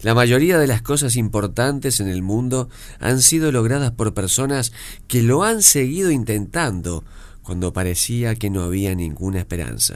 [0.00, 2.68] La mayoría de las cosas importantes en el mundo
[3.00, 4.72] han sido logradas por personas
[5.08, 7.04] que lo han seguido intentando
[7.42, 9.94] cuando parecía que no había ninguna esperanza.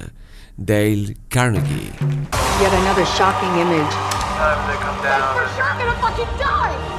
[0.56, 1.92] Dale Carnegie.
[2.60, 3.92] Yet another shocking image.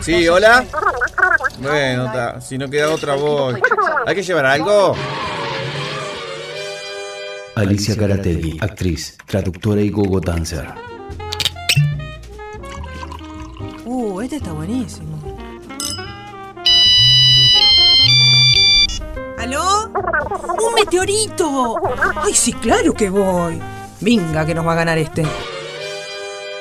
[0.00, 0.64] Sí, hola.
[1.58, 3.56] Bueno, ta, si no queda otra voz.
[4.06, 4.96] ¿Hay que llevar algo?
[7.54, 10.66] Alicia Caratelli, actriz, traductora y gogo dancer.
[13.84, 15.18] Uh, este está buenísimo.
[19.38, 19.90] ¿Aló?
[19.90, 21.76] ¡Un meteorito!
[22.16, 23.60] ¡Ay, sí, claro que voy!
[24.00, 25.24] Venga, que nos va a ganar este.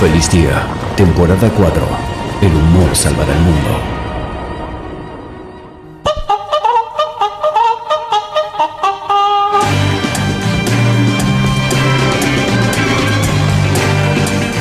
[0.00, 0.66] Feliz día,
[0.96, 1.88] temporada 4.
[2.40, 3.82] El humor salvará el mundo.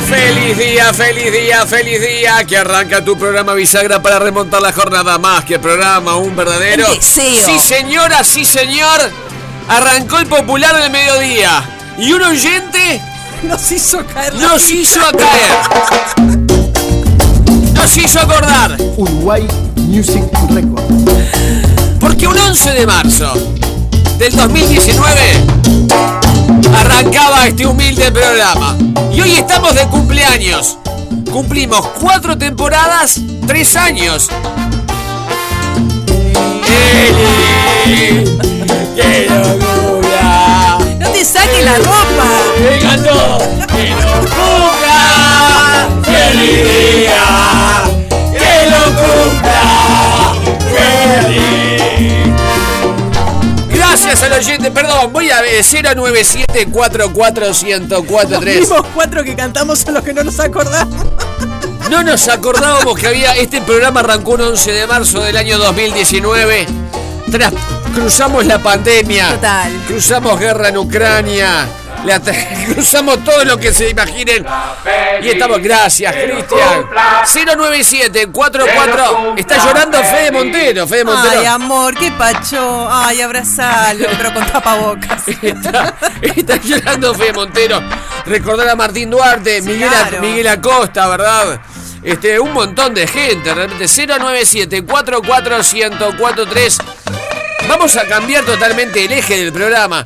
[0.10, 2.44] Feliz día, feliz día, feliz día.
[2.46, 5.18] Que arranca tu programa bisagra para remontar la jornada.
[5.20, 6.86] Más que programa, un verdadero.
[6.94, 7.46] Deseo.
[7.46, 9.00] Sí, señora, sí, señor.
[9.70, 11.64] Arrancó el popular del mediodía.
[11.98, 13.02] Y un oyente
[13.44, 15.52] Nos hizo caer la nos hizo a caer.
[17.74, 18.76] Nos hizo acordar.
[18.98, 20.84] Uruguay Music Record.
[22.00, 23.34] Porque un 11 de marzo
[24.18, 25.22] del 2019
[26.78, 28.78] arrancaba este humilde programa.
[29.14, 30.78] Y hoy estamos de cumpleaños.
[31.32, 34.30] Cumplimos cuatro temporadas, tres años.
[37.86, 38.26] Eli,
[38.96, 39.30] ¡Qué
[41.24, 42.28] saques la ropa!
[42.60, 43.38] ¡Me encantó!
[43.68, 45.00] ¡Qué locura!
[46.04, 47.84] ¡Feliz día!
[48.32, 49.62] ¡Que lo cumpla!
[50.74, 51.80] ¡Feliz!
[53.70, 56.68] Gracias al oyente, perdón, voy a ver 097
[58.46, 61.06] Los mismos cuatro que cantamos son los que no nos acordamos.
[61.90, 63.34] No nos acordábamos que había.
[63.34, 66.68] Este programa arrancó un 11 de marzo del año 2019.
[67.32, 67.52] Tras,
[67.90, 69.36] cruzamos la pandemia.
[69.36, 69.72] Total.
[69.88, 71.68] Cruzamos guerra en Ucrania.
[72.06, 72.20] la
[72.74, 74.46] cruzamos todo lo que se imaginen.
[75.22, 75.62] Y estamos.
[75.62, 76.86] Gracias, Cristian.
[77.58, 79.36] 09744.
[79.38, 80.88] Está llorando Fede Montero.
[80.88, 81.40] Fede Montero.
[81.40, 82.88] Ay, amor, qué pacho.
[82.90, 85.28] Ay, abrazalo, pero con tapabocas.
[85.42, 87.82] Está, está llorando Fede Montero.
[88.26, 90.22] Recordar a Martín Duarte, Sí, Miguel, claro.
[90.22, 91.60] Miguel Acosta, ¿verdad?
[92.02, 93.86] Este, un montón de gente, realmente.
[93.88, 96.78] 097 44 1043
[97.70, 100.04] Vamos a cambiar totalmente el eje del programa.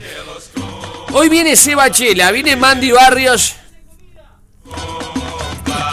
[1.13, 3.55] Hoy viene Seba Chela, viene Mandy Barrios.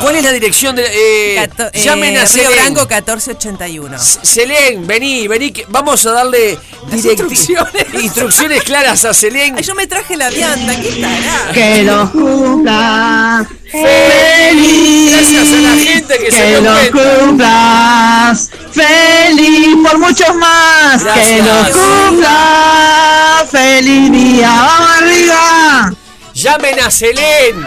[0.01, 0.85] ¿Cuál es la dirección de.?
[0.87, 2.53] Eh, Cato- eh, llamen a Río Selén.
[2.53, 3.99] Branco 1481.
[3.99, 6.59] Selén, vení, vení, que vamos a darle
[6.91, 7.87] instrucciones.
[8.03, 9.57] instrucciones claras a Selén.
[9.57, 11.53] Ay, yo me traje la vianda, ¿qué estará?
[11.53, 15.13] Que lo cumpla Feliz.
[15.13, 17.21] Gracias a la gente que, se que dio lo cuenta.
[17.27, 21.03] cumplas feliz por muchos más.
[21.03, 21.77] Que lo Gracias.
[21.77, 24.49] cumpla feliz día.
[24.49, 25.95] Vamos arriba.
[26.35, 27.65] Llamen a Selén.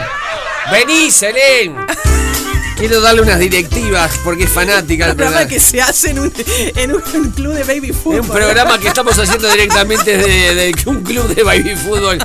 [0.70, 1.76] Vení, Selén.
[2.76, 5.48] Quiero darle unas directivas porque es fanática del Un programa programa.
[5.48, 6.32] que se hace en un,
[6.74, 8.20] en un club de baby Es fútbol.
[8.20, 12.18] un programa que estamos haciendo directamente desde de un club de baby fútbol.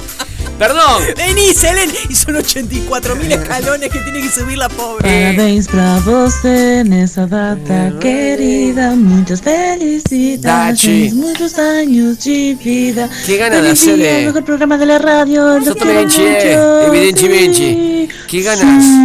[0.59, 1.03] Perdón.
[1.15, 1.93] Vení, Selene.
[2.09, 5.07] Y son 84 mil escalones que tiene que subir la pobre.
[5.07, 8.93] Parabéns pra você nessa data querida.
[8.93, 10.41] Muchas felicidades.
[10.41, 11.11] Dachi.
[11.13, 13.09] Muchos años de vida.
[13.25, 14.25] Qué ganas de hacer, día, eh.
[14.25, 15.55] mejor programa de la radio.
[15.55, 16.87] Evidentemente, mucho.
[16.87, 17.57] evidentemente.
[17.57, 18.09] Sí.
[18.27, 18.83] Qué ganas.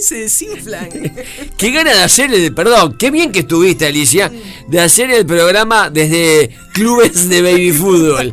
[0.00, 0.88] Se desinflan.
[1.56, 2.52] Qué ganas de hacer el.
[2.52, 4.30] Perdón, qué bien que estuviste, Alicia,
[4.68, 8.32] de hacer el programa desde clubes de baby fútbol.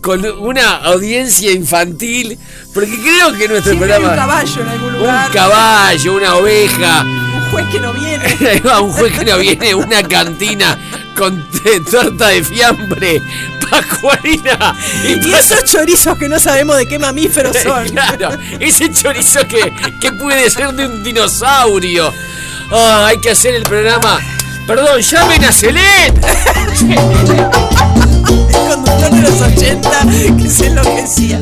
[0.00, 2.38] Con una audiencia infantil.
[2.72, 4.10] Porque creo que nuestro Siempre hay programa.
[4.10, 5.26] un caballo en algún lugar.
[5.26, 7.02] Un caballo, una oveja.
[7.02, 8.62] Un juez que no viene.
[8.82, 10.78] Un juez que no viene, una cantina
[11.16, 11.48] con
[11.90, 13.22] torta de fiambre,
[13.70, 17.88] pascualina Y esos chorizos que no sabemos de qué mamíferos son.
[17.88, 22.12] Claro, ese chorizo que, que puede ser de un dinosaurio.
[22.70, 24.20] Ah, hay que hacer el programa.
[24.66, 26.20] Perdón, llamen a Selene.
[29.16, 29.90] De los 80
[30.42, 31.40] que se enloquecía.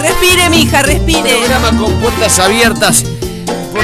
[0.00, 1.36] Respire, mija, respire.
[1.38, 3.04] Programa con puertas abiertas.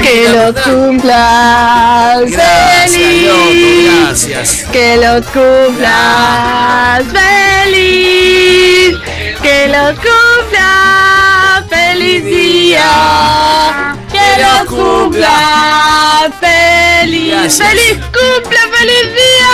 [0.01, 3.27] Que verdad- cumplas Gracias, feliz.
[3.27, 4.65] loco, gracias.
[4.71, 8.97] Que los cumplas feliz.
[9.41, 13.95] Que los cumplas feliz día.
[14.11, 17.57] Que los cumplas feliz.
[17.57, 19.53] Feliz cumple, feliz día.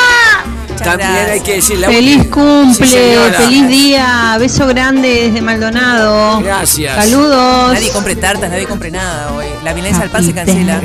[0.83, 2.97] También hay que decir la Feliz última- cumple, Sí,
[3.37, 6.39] feliz día, beso grande desde Maldonado.
[6.41, 6.95] Gracias.
[7.05, 7.73] Saludos.
[7.73, 9.45] Nadie compre tartas, nadie compre nada hoy.
[9.63, 10.79] La violencia al pan se cancela.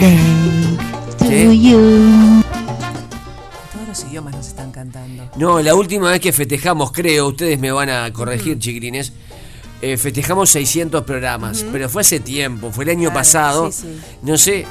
[1.19, 1.59] To ¿Qué?
[1.59, 2.43] you.
[3.73, 5.31] Todos los idiomas nos están cantando.
[5.37, 9.13] No, la última vez que festejamos, creo, ustedes me van a corregir, chiquilines.
[9.85, 13.73] eh, festejamos 600 programas, pero fue hace tiempo, fue el año Claro, pasado.
[13.73, 14.01] sí, sí.
[14.23, 14.65] No sé,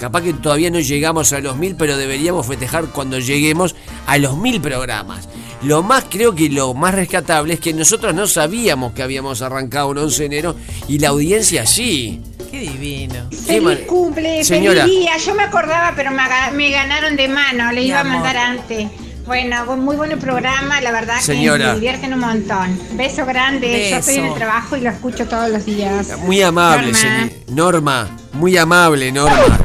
[0.00, 3.74] capaz que todavía no llegamos a los mil, pero deberíamos festejar cuando lleguemos
[4.06, 5.28] a los mil programas.
[5.62, 9.88] Lo más, creo que lo más rescatable es que nosotros no sabíamos que habíamos arrancado
[9.88, 10.56] un 11 de enero
[10.88, 12.22] y la audiencia sí.
[12.50, 13.28] Qué divino.
[13.46, 14.82] Feliz cumple, Señora.
[14.84, 15.16] feliz día.
[15.18, 17.70] Yo me acordaba, pero me, ganaron de mano.
[17.72, 18.88] Le Mi iba a mandar antes.
[19.26, 21.58] Bueno, bu- muy buen programa, la verdad Señora.
[21.66, 22.80] que me divierten un montón.
[22.94, 23.90] Beso grande.
[23.90, 26.08] Yo estoy en el trabajo y lo escucho todos los días.
[26.24, 27.30] Muy amable, Norma.
[27.48, 28.16] Norma.
[28.32, 29.60] Muy amable, Norma.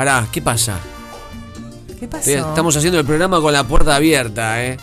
[0.00, 0.80] Pará, ¿qué pasa?
[1.98, 2.30] ¿Qué pasó?
[2.30, 4.78] Estamos haciendo el programa con la puerta abierta, ¿eh?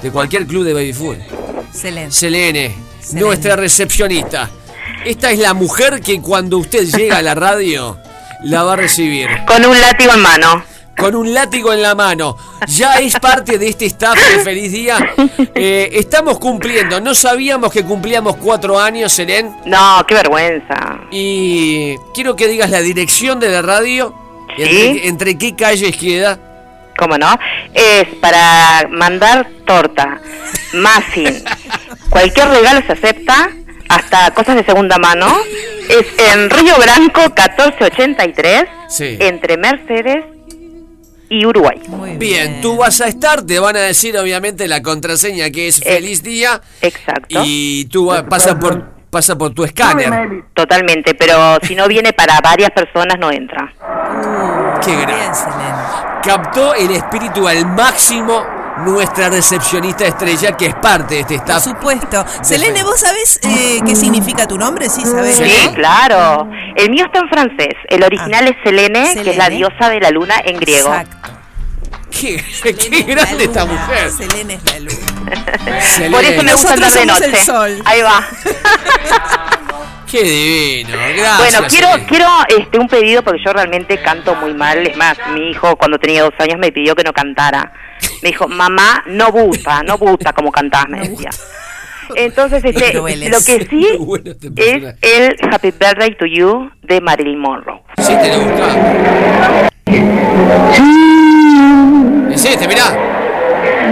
[0.00, 1.16] De cualquier club de baby food.
[1.72, 2.12] Selene.
[2.12, 3.20] Selene, Selene.
[3.20, 4.48] nuestra recepcionista.
[5.04, 7.98] Esta es la mujer que cuando usted llega a la radio
[8.44, 9.26] la va a recibir.
[9.48, 10.64] Con un látigo en mano.
[10.96, 12.36] Con un látigo en la mano.
[12.68, 14.96] Ya es parte de este staff de Feliz Día.
[15.54, 17.00] Eh, estamos cumpliendo.
[17.00, 19.50] No sabíamos que cumplíamos cuatro años, Selene.
[19.66, 21.00] No, qué vergüenza.
[21.10, 24.14] Y quiero que digas la dirección de la radio.
[24.56, 24.62] Sí.
[24.62, 26.38] Entre, entre qué calles queda?
[26.96, 27.36] ¿Cómo no?
[27.74, 30.20] Es para mandar torta,
[30.74, 31.42] muffin,
[32.08, 33.50] cualquier regalo se acepta,
[33.88, 35.26] hasta cosas de segunda mano.
[35.88, 39.16] Es en Río Branco 1483, Sí.
[39.18, 40.24] entre Mercedes
[41.40, 41.80] y Uruguay.
[41.88, 45.80] Muy Bien, tú vas a estar, te van a decir obviamente la contraseña que es
[45.80, 47.42] Feliz Día Exacto.
[47.44, 50.44] y tú va- pasa por pasa por tu escáner.
[50.54, 53.72] Totalmente, pero si no viene para varias personas no entra.
[54.84, 55.32] Qué Bien, gran.
[56.22, 58.42] Captó el espíritu al máximo
[58.78, 61.64] nuestra recepcionista estrella que es parte de este Por staff.
[61.64, 62.24] supuesto.
[62.42, 64.88] Selene, ¿vos sabés eh, qué significa tu nombre?
[64.88, 65.36] Sí, sabés.
[65.36, 65.68] Sí.
[65.74, 66.48] Claro.
[66.76, 67.74] El mío está en francés.
[67.88, 68.50] El original Ah.
[68.50, 70.88] es Selene, que es la diosa de la luna en griego.
[70.88, 71.16] Exacto.
[72.10, 74.10] Qué, Selene qué es la grande esta mujer.
[74.10, 75.80] Selene es la luna.
[75.80, 76.10] Selene.
[76.16, 77.44] Por eso me gusta andar de somos el noche.
[77.44, 77.82] sol.
[77.84, 78.24] Ahí va.
[80.10, 80.96] Qué divino.
[80.96, 81.38] Gracias.
[81.38, 82.06] Bueno, quiero Selene.
[82.06, 84.86] quiero este un pedido porque yo realmente canto muy mal.
[84.86, 87.72] Es más, mi hijo cuando tenía dos años me pidió que no cantara.
[88.24, 91.28] Me dijo, mamá, no gusta, no gusta como cantás, me decía.
[92.16, 93.86] Entonces, este, lo que sí
[94.24, 94.48] este
[95.02, 97.82] es el Happy Birthday to You de Marilyn Monroe.
[97.98, 99.68] Sí, te lo gusta.
[102.32, 102.86] Es este, mirá.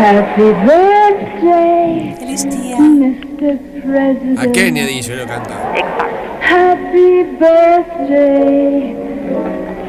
[0.00, 2.78] Happy birthday, Feliz día.
[2.78, 3.58] Mr.
[3.82, 4.38] President.
[4.38, 5.74] A Kennedy se lo canta.
[5.76, 6.06] Exacto.
[6.40, 8.96] Happy birthday.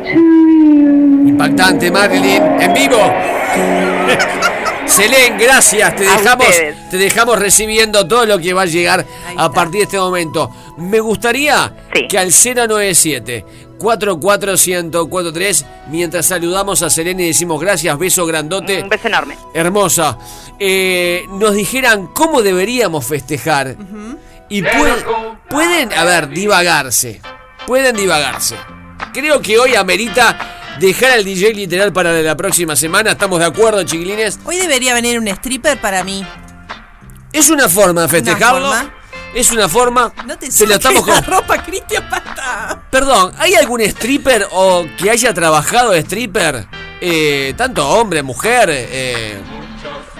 [0.05, 2.97] Impactante, Marilyn, en vivo.
[4.85, 5.95] Selene, gracias.
[5.95, 6.47] Te dejamos,
[6.91, 9.05] te dejamos recibiendo todo lo que va a llegar
[9.37, 10.49] a partir de este momento.
[10.77, 12.07] Me gustaría Sí.
[12.07, 13.45] que al 097
[13.79, 19.37] 44143 mientras saludamos a Selene y decimos gracias, beso grandote, Un beso enorme.
[19.53, 20.17] hermosa,
[20.59, 23.75] eh, nos dijeran cómo deberíamos festejar.
[24.49, 24.95] Y pueden,
[25.49, 27.21] pueden, a ver, divagarse.
[27.65, 28.55] Pueden divagarse.
[29.11, 33.11] Creo que hoy amerita dejar al DJ literal para la próxima semana.
[33.11, 34.39] ¿Estamos de acuerdo, chiquilines?
[34.45, 36.25] Hoy debería venir un stripper para mí.
[37.31, 38.67] Es una forma de festejarlo.
[38.67, 38.93] forma?
[39.33, 40.13] Es una forma.
[40.27, 42.83] No te se saques estamos la ropa, Cristian Pata.
[42.91, 46.67] Perdón, ¿hay algún stripper o que haya trabajado de stripper?
[47.01, 49.41] Eh, tanto hombre, mujer, eh,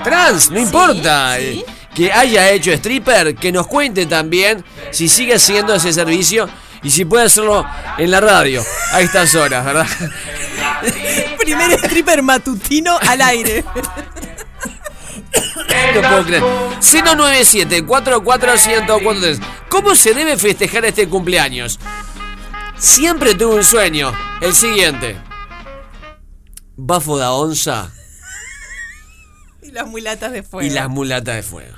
[0.04, 1.40] trans, no importa.
[1.40, 1.64] eh,
[1.94, 6.50] que haya hecho stripper, que nos cuente también si sigue haciendo ese servicio
[6.84, 7.66] y si puede hacerlo
[7.98, 9.88] en la radio a estas horas, ¿verdad?
[11.40, 13.64] Primer stripper matutino al aire.
[15.96, 16.44] No puedo creer.
[16.82, 21.80] 097 44143 ¿Cómo se debe festejar este cumpleaños?
[22.78, 24.12] Siempre tuve un sueño.
[24.42, 25.18] El siguiente.
[26.76, 27.92] Bafo da onza
[29.62, 30.68] y las mulatas de fuego.
[30.68, 31.76] y las mulatas de fuego.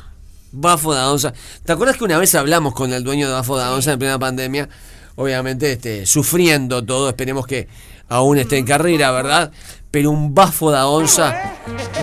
[0.52, 1.34] Bafo da onza.
[1.64, 4.18] ¿Te acuerdas que una vez hablamos con el dueño de Bafo da onza en plena
[4.18, 4.70] pandemia?
[5.16, 7.10] Obviamente, este, sufriendo todo.
[7.10, 7.68] Esperemos que
[8.10, 9.52] aún esté en carrera, ¿verdad?
[9.92, 11.56] Pero un bafo da onza.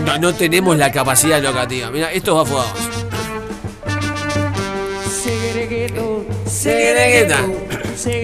[0.05, 1.91] No, no tenemos la capacidad locativa.
[1.91, 3.03] Mira, esto es bafo da onza.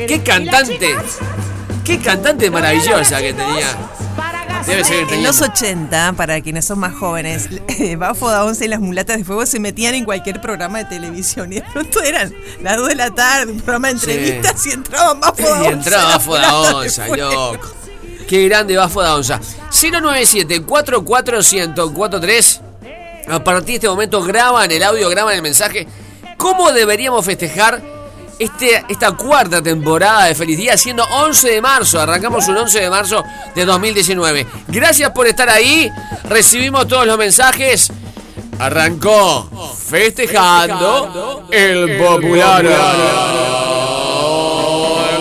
[0.08, 0.96] Qué cantante.
[1.84, 3.99] Qué cantante maravillosa que tenía.
[4.66, 5.30] Debe seguir En teniendo.
[5.30, 7.48] los 80, para quienes son más jóvenes,
[7.98, 11.52] Bafo da 11 y las mulatas de fuego se metían en cualquier programa de televisión.
[11.52, 15.20] Y de pronto eran las 2 de la tarde, un programa de entrevistas y entraban
[15.20, 15.72] Bafo da Y 11.
[15.74, 17.32] entraba las Bafo da mulatas de onza, fuego.
[17.54, 17.68] loco.
[18.28, 19.40] Qué grande Bafo da onza.
[19.72, 22.62] 097 44143
[23.28, 25.88] A partir de este momento graban el audio, graban el mensaje.
[26.38, 27.82] ¿Cómo deberíamos festejar
[28.40, 32.00] este, esta cuarta temporada de Feliz Día siendo 11 de marzo?
[32.00, 34.48] Arrancamos un 11 de marzo de 2019.
[34.70, 35.92] Gracias por estar ahí.
[36.24, 37.92] Recibimos todos los mensajes.
[38.58, 42.66] Arrancó festejando el popular.
[42.66, 42.72] El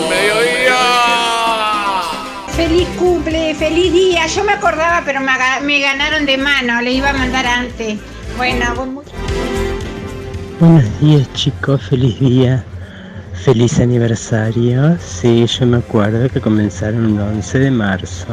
[0.09, 0.79] mediodía.
[2.57, 4.27] Feliz cumple, feliz día.
[4.27, 6.81] Yo me acordaba, pero me, ganaron de mano.
[6.83, 7.99] Les iba a mandar antes.
[8.37, 9.11] Bueno, con mucho-
[10.61, 12.65] Buenos días chicos, feliz día,
[13.45, 14.97] feliz aniversario.
[14.99, 18.27] Sí, yo me acuerdo que comenzaron el 11 de marzo.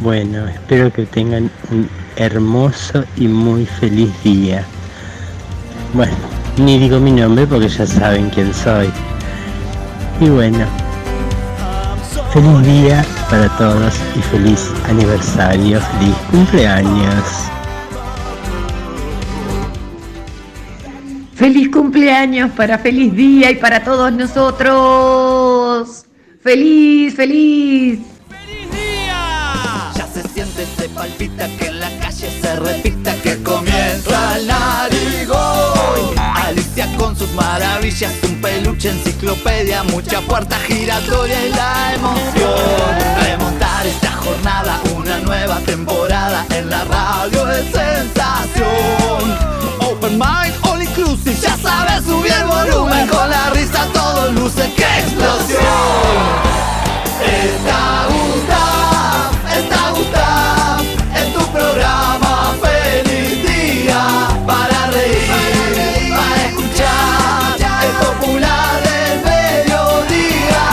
[0.00, 4.64] Bueno, espero que tengan un hermoso y muy feliz día.
[5.94, 6.12] Bueno,
[6.58, 8.90] ni digo mi nombre porque ya saben quién soy.
[10.20, 10.66] Y bueno,
[12.32, 17.57] feliz día para todos y feliz aniversario, feliz cumpleaños.
[21.38, 26.04] Feliz cumpleaños para feliz día y para todos nosotros.
[26.42, 28.00] Feliz, feliz.
[29.94, 36.18] Ya se siente, se palpita que en la calle se repita que comienza el narigón.
[36.18, 42.98] Alicia con sus maravillas, un peluche, enciclopedia, mucha puerta giratoria y la emoción.
[43.22, 48.97] Remontar esta jornada, una nueva temporada en la radio es sensación.
[52.02, 55.58] Subir el volumen con la risa todo luce, ¡qué explosión!
[57.20, 60.80] Está Gustav, está Gustav,
[61.14, 70.64] en tu programa feliz día para reír, para escuchar el popular del mediodía.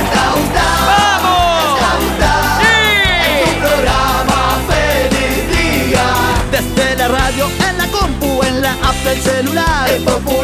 [0.00, 1.22] Está Gustav,
[1.66, 6.06] está Gustav, en tu programa feliz día.
[6.50, 10.39] Desde la radio, en la compu, en la app del celular, el popular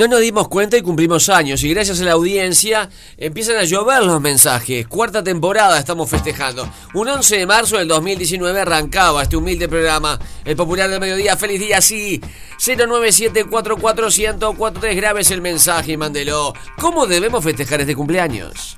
[0.00, 2.88] No nos dimos cuenta y cumplimos años y gracias a la audiencia
[3.18, 4.86] empiezan a llover los mensajes.
[4.86, 6.66] Cuarta temporada estamos festejando.
[6.94, 10.18] Un 11 de marzo del 2019 arrancaba este humilde programa.
[10.42, 12.18] El popular del mediodía, feliz día, sí.
[12.60, 16.54] 097441043, grabes el mensaje y mándelo.
[16.78, 18.76] ¿Cómo debemos festejar este cumpleaños?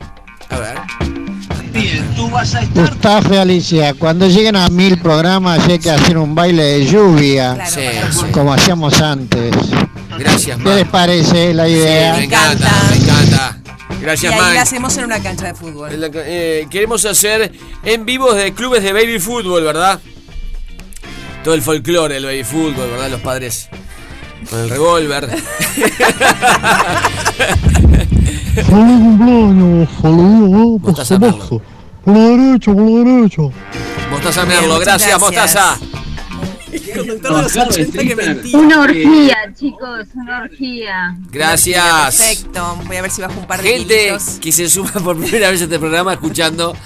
[0.49, 0.75] A ver.
[2.75, 7.65] Gustavo y Alicia, cuando lleguen a mil programas hay que hacer un baile de lluvia,
[7.65, 8.25] Sí, sí.
[8.33, 9.55] como hacíamos antes.
[10.19, 10.77] Gracias, ¿Qué man.
[10.77, 12.15] les parece la idea?
[12.15, 13.59] Sí, me encanta, me encanta.
[13.99, 14.55] Y Gracias, ahí man.
[14.55, 16.01] la hacemos en una cancha de fútbol.
[16.01, 17.53] La eh, queremos hacer
[17.85, 20.01] en vivos de clubes de baby fútbol, ¿verdad?
[21.45, 23.11] Todo el folclore del baby fútbol, ¿verdad?
[23.11, 23.69] Los padres
[24.49, 25.29] con el revólver.
[28.55, 31.63] Feliz cumpleaños, saludos, Mostaza Merlo.
[32.05, 33.43] Por la derecha, por la derecha.
[34.11, 35.21] Mostaza Merlo, gracias, gracias.
[35.21, 35.79] Mostaza.
[36.73, 38.59] El conductor de los 80 que mentía.
[38.59, 41.17] Una orgía, chicos, una orgía.
[41.31, 42.17] Gracias.
[42.17, 42.79] Perfecto.
[42.87, 44.39] Voy a ver si bajo un par de Gente kilitos.
[44.41, 46.77] que se suma por primera vez a este programa escuchando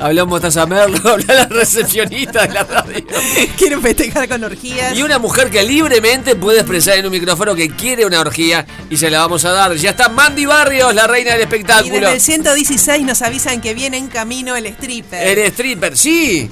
[0.00, 3.04] Habló Mostaza Merlo, habla la recepcionista de la radio.
[3.58, 4.96] Quieren festejar con orgías.
[4.96, 8.96] Y una mujer que libremente puede expresar en un micrófono que quiere una orgía y
[8.96, 9.74] se la vamos a dar.
[9.76, 11.94] Ya está Mandy Barrios, la reina del Y espectáculo.
[11.94, 15.26] desde el 116 nos avisan que viene en camino el stripper.
[15.38, 16.50] El stripper, sí.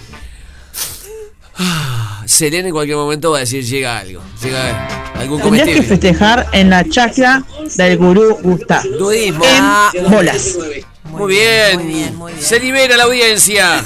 [1.62, 4.88] Ah, Selena en cualquier momento va a decir llega algo, llega
[5.18, 7.44] algún Tendrías que festejar en la chacra
[7.76, 8.82] del gurú Gustav.
[8.98, 9.44] Nudismo.
[9.92, 10.56] En bolas.
[11.04, 12.14] Muy bien.
[12.40, 13.84] Se libera la audiencia.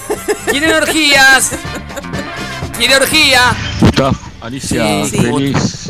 [0.50, 1.50] ¿Quieren orgías?
[2.78, 3.40] ¿Quiere orgía?
[4.40, 5.16] Alicia, Sí.
[5.16, 5.83] feliz,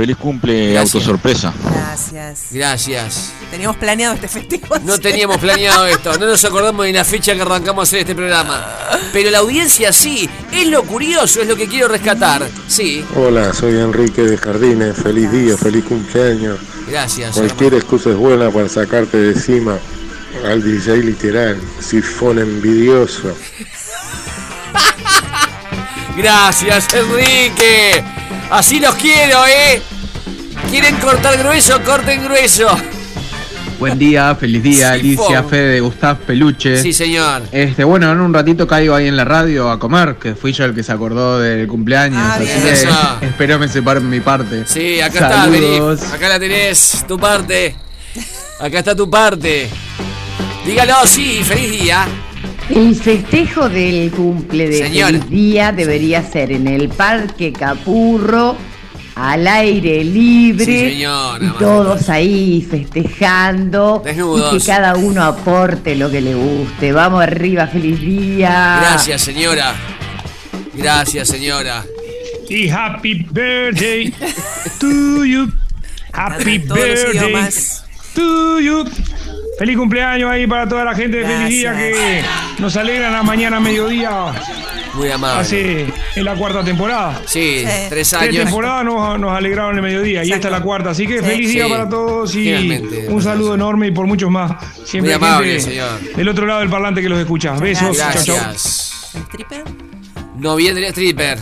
[0.00, 0.94] feliz cumple Gracias.
[0.94, 1.52] autosorpresa.
[1.62, 2.46] Gracias.
[2.50, 3.32] Gracias.
[3.50, 4.78] Teníamos planeado este festejo.
[4.78, 8.14] No teníamos planeado esto, no nos acordamos de la fecha que arrancamos a hacer este
[8.14, 8.66] programa.
[9.12, 12.48] Pero la audiencia sí, es lo curioso, es lo que quiero rescatar.
[12.66, 14.96] Sí, Hola, soy Enrique de Jardines.
[14.96, 16.58] Feliz día, feliz cumpleaños.
[16.88, 17.36] gracias.
[17.36, 19.78] Cualquier excusa es buena para sacarte de encima
[20.46, 21.60] al 16 literal.
[21.78, 23.36] Sifón envidioso.
[26.16, 28.02] Gracias, Enrique.
[28.50, 29.80] Así los quiero, ¿eh?
[30.70, 31.80] ¿Quieren cortar grueso?
[31.82, 32.68] Corten grueso.
[33.78, 35.48] Buen día, feliz día, Sí, Alicia, po.
[35.48, 36.82] Fede, Gustav, Peluche.
[36.82, 37.42] Sí, señor.
[37.50, 40.66] Este, bueno, en un ratito caigo ahí en la radio a comer, que fui yo
[40.66, 42.44] el que se acordó del cumpleaños, Ah, así
[43.20, 44.64] que espero me separen mi parte.
[44.66, 45.78] Sí, acá está, vení.
[46.12, 47.74] Acá la tenés, tu parte.
[48.58, 49.70] Acá está tu parte.
[50.66, 52.06] Dígalo, sí, feliz día.
[52.70, 55.06] El festejo del cumple de Señor.
[55.08, 58.56] feliz día debería ser en el Parque Capurro,
[59.16, 60.64] al aire libre.
[60.64, 64.02] Sí, señora, y todos ahí festejando.
[64.04, 64.54] Desnudos.
[64.54, 66.92] Y que cada uno aporte lo que le guste.
[66.92, 68.78] Vamos arriba, feliz día.
[68.80, 69.74] Gracias, señora.
[70.74, 71.84] Gracias, señora.
[72.48, 74.12] Y happy birthday
[74.80, 75.52] to you.
[76.12, 77.52] Happy birthday
[78.14, 78.84] to you.
[79.60, 82.22] Feliz cumpleaños ahí para toda la gente de Feliz Día que
[82.58, 84.10] nos alegran la mañana a mediodía
[84.94, 85.40] Muy amable.
[85.42, 85.86] hace
[86.16, 87.20] en la cuarta temporada.
[87.26, 88.36] Sí, tres Tres años.
[88.36, 90.90] temporadas nos, nos alegraron el mediodía y esta es la cuarta.
[90.90, 91.24] Así que Sí.
[91.26, 91.70] feliz día Sí.
[91.72, 94.52] para todos y Finalmente, un saludo enorme y por muchos más.
[94.86, 96.00] Siempre Muy amable, gente señor.
[96.16, 97.52] del otro lado del parlante que los escucha.
[97.52, 97.98] Besos.
[97.98, 98.36] Chau, chau.
[98.36, 99.10] Gracias.
[99.14, 99.64] ¿El stripper?
[100.38, 101.38] No viene el stripper.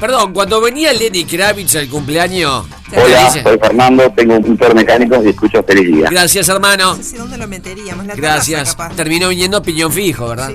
[0.00, 2.64] Perdón, cuando venía Lenny Kravitz al cumpleaños.
[2.90, 6.08] ¿qué Hola, soy Fernando, tengo un punto de mecánicos y escucho Feliz Día.
[6.10, 6.96] Gracias, hermano.
[6.96, 8.06] No sé dónde lo meteríamos.
[8.06, 8.60] La Gracias.
[8.60, 8.96] terraza, capaz.
[8.96, 10.52] Terminó viniendo piñón fijo, ¿verdad?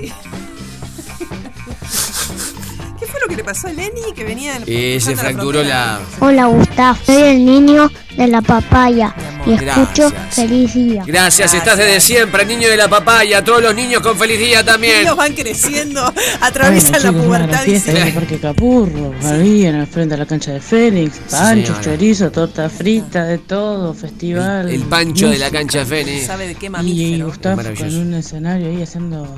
[2.98, 6.00] ¿Qué fue lo que le pasó a Lenny que venía Y se fracturó la.
[6.18, 9.14] Hola Gustavo, soy el niño de la papaya
[9.46, 10.34] y escucho Gracias.
[10.34, 11.02] feliz día.
[11.06, 13.42] Gracias, estás desde siempre, niño de la papaya.
[13.44, 15.00] Todos los niños con feliz día también.
[15.02, 18.02] Ellos van creciendo, atraviesan la Bueno, chicos, pubertad nada, y fiesta en se...
[18.08, 21.80] el Parque Capurro, en el frente de la cancha de Fénix, panchos, señora.
[21.82, 24.68] chorizo, torta frita, de todo, festival.
[24.68, 25.58] El pancho de la música.
[25.58, 26.26] cancha de Fénix.
[26.26, 27.26] sabe de qué Y mamífero.
[27.26, 27.96] Gustavo Maravilloso.
[27.96, 29.34] con un escenario ahí haciendo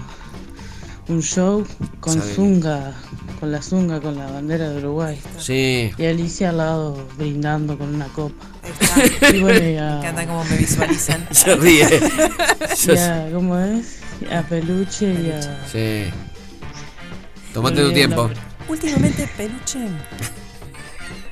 [1.08, 1.66] un show
[2.00, 2.34] con Sabe.
[2.34, 2.92] zunga,
[3.38, 5.18] con la zunga, con la bandera de Uruguay.
[5.38, 5.90] Sí.
[5.96, 8.44] Y Alicia al lado brindando con una copa.
[9.32, 11.26] Y bueno, y a- Me encanta cómo me visualizan.
[11.30, 11.86] Se ríe.
[12.86, 13.98] y a- ¿cómo es?
[14.32, 15.66] A Peluche y a...
[15.70, 16.10] Sí.
[17.54, 18.30] Tomate tu tiempo.
[18.68, 19.78] Últimamente, Peluche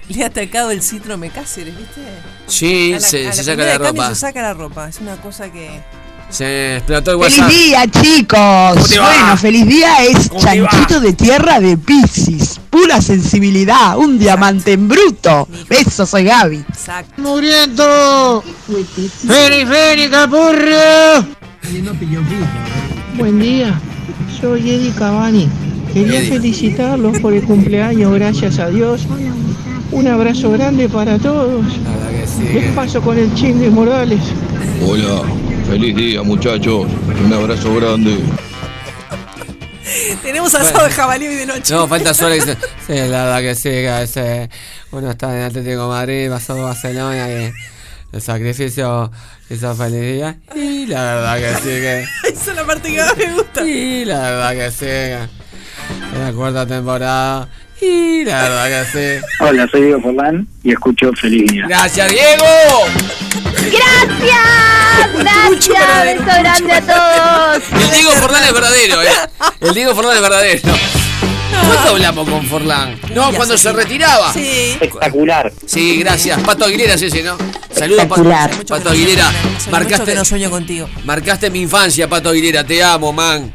[0.09, 2.01] le ha atacado el síndrome Cáceres, ¿viste?
[2.47, 4.09] Sí, A la- se, a se saca la ropa.
[4.11, 4.89] Se saca la ropa.
[4.89, 5.81] Es una cosa que.
[6.29, 8.97] Se explotó el ¡Feliz día, chicos!
[8.97, 12.61] Bueno, feliz día es chanchito de tierra de Piscis.
[12.69, 15.49] Pura sensibilidad, un diamante en bruto.
[15.69, 16.65] Besos, soy Gaby.
[16.69, 17.23] Exacto.
[17.23, 18.43] ¡Muriendo!
[19.27, 21.27] ¡Feri, Feri, Capurro!
[23.17, 23.81] Buen día,
[24.41, 25.49] soy Eddie Cavani.
[25.93, 29.07] Quería felicitarlos por el cumpleaños, gracias a Dios.
[29.93, 31.65] Un abrazo grande para todos.
[32.53, 34.21] Les paso con el chin de Morales.
[34.85, 35.23] Hola,
[35.67, 36.87] feliz día muchachos.
[37.25, 38.19] Un abrazo grande.
[40.23, 41.75] Tenemos asado de jabalí hoy de noche.
[41.75, 44.51] No, falta que dice, Sí, la verdad que sí, que ese,
[44.93, 47.53] uno está en Atlético de Madrid, pasó a Barcelona y
[48.13, 49.11] el sacrificio
[49.51, 50.37] hizo feliz día.
[50.55, 52.05] Y la verdad que sí, que.
[52.29, 53.65] Esa es la parte que más me gusta.
[53.65, 55.19] Y la verdad que sí, que.
[56.15, 57.49] En la cuarta temporada.
[57.81, 59.27] Y la verdad que sí.
[59.41, 61.67] Hola, soy Diego Forlán y escucho Feliz Día.
[61.69, 62.47] ¡Gracias, Diego!
[63.55, 64.86] Gracias,
[65.19, 67.63] gracias, beso grande a todos.
[67.83, 69.09] El Diego Forlán es verdadero, ¿eh?
[69.61, 70.61] El Diego Forlán es verdadero.
[71.67, 73.01] ¿Cuándo hablamos con Forlán?
[73.15, 74.33] No, cuando se retiraba.
[74.33, 74.73] Sí.
[74.73, 75.53] Espectacular.
[75.67, 76.41] Sí, gracias.
[76.43, 77.37] Pato Aguilera es ese, ¿no?
[77.71, 78.67] Saludos, Pato, Espectacular.
[78.67, 79.29] Pato Aguilera.
[79.29, 80.89] Hace mucho que Marcaste, no sueño contigo.
[81.05, 82.65] marcaste mi infancia, Pato Aguilera.
[82.65, 83.53] Te amo, man.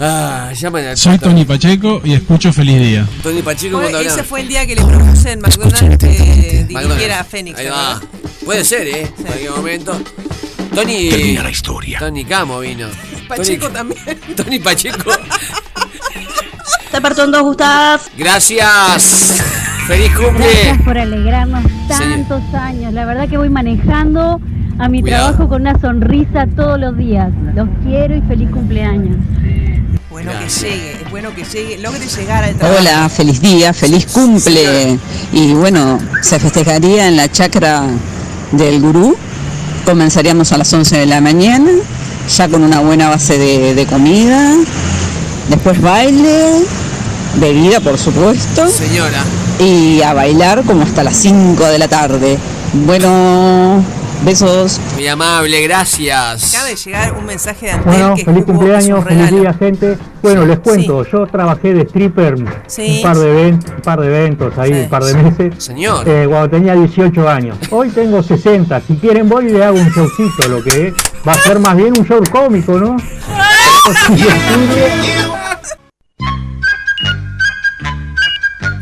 [0.00, 1.30] Ah, llaman Soy Pato.
[1.30, 3.06] Tony Pacheco y escucho Feliz Día.
[3.22, 7.24] Tony Pacheco cuando ese fue el día que le propuse en McDonald's que dirigiera a
[7.24, 7.58] Fénix.
[7.58, 8.00] Ahí va.
[8.44, 9.12] Puede ser, ¿eh?
[9.18, 10.00] En cualquier momento.
[10.78, 11.10] Tony.
[11.10, 11.98] Termina la historia.
[11.98, 12.86] Tony Camo vino.
[13.28, 14.00] Pacheco también.
[14.36, 15.10] Tony Pacheco.
[16.92, 18.00] Te partón dos, Gustav.
[18.16, 19.42] Gracias.
[19.88, 20.46] Feliz cumple.
[20.46, 22.92] Gracias por alegrarnos tantos años.
[22.92, 24.40] La verdad que voy manejando
[24.78, 25.30] a mi Cuidado.
[25.30, 27.32] trabajo con una sonrisa todos los días.
[27.56, 29.16] Los quiero y feliz cumpleaños.
[30.10, 32.80] Bueno que llegue, es bueno que llegue, logre llegar al trabajo.
[32.80, 34.98] Hola, feliz día, feliz cumple.
[35.32, 37.82] Y bueno, se festejaría en la chacra
[38.52, 39.16] del gurú.
[39.84, 41.70] Comenzaríamos a las 11 de la mañana,
[42.28, 44.54] ya con una buena base de, de comida.
[45.48, 46.64] Después baile,
[47.40, 48.68] bebida por supuesto.
[48.68, 49.22] Señora.
[49.58, 52.38] Y a bailar como hasta las 5 de la tarde.
[52.86, 53.82] Bueno,
[54.24, 54.80] besos.
[54.94, 56.54] Muy amable, gracias.
[56.54, 59.98] Acaba de llegar un mensaje de Antel Bueno, que feliz cumpleaños, feliz día, gente.
[60.22, 62.96] Bueno, les cuento, yo trabajé de stripper Sí.
[62.98, 65.54] un, par de eventos, un par de eventos ahí, un par de meses.
[65.64, 66.08] Señor.
[66.08, 67.56] eh, cuando tenía 18 años.
[67.70, 68.80] Hoy tengo 60.
[68.80, 70.94] Si quieren voy y le hago un showcito, lo que es.
[71.26, 72.96] Va a ser más bien un show cómico, ¿no?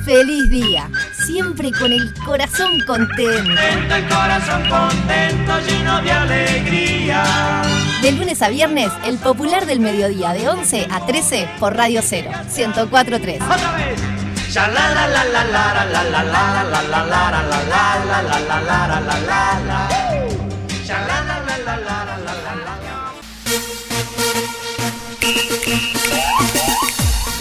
[0.05, 0.89] Feliz día,
[1.27, 3.61] siempre con el corazón contento.
[3.61, 7.63] El corazón contento, lleno de alegría.
[8.01, 12.31] De lunes a viernes, el popular del mediodía de 11 a 13 por Radio 0,
[12.49, 13.39] 104.3.
[14.53, 14.87] Ya la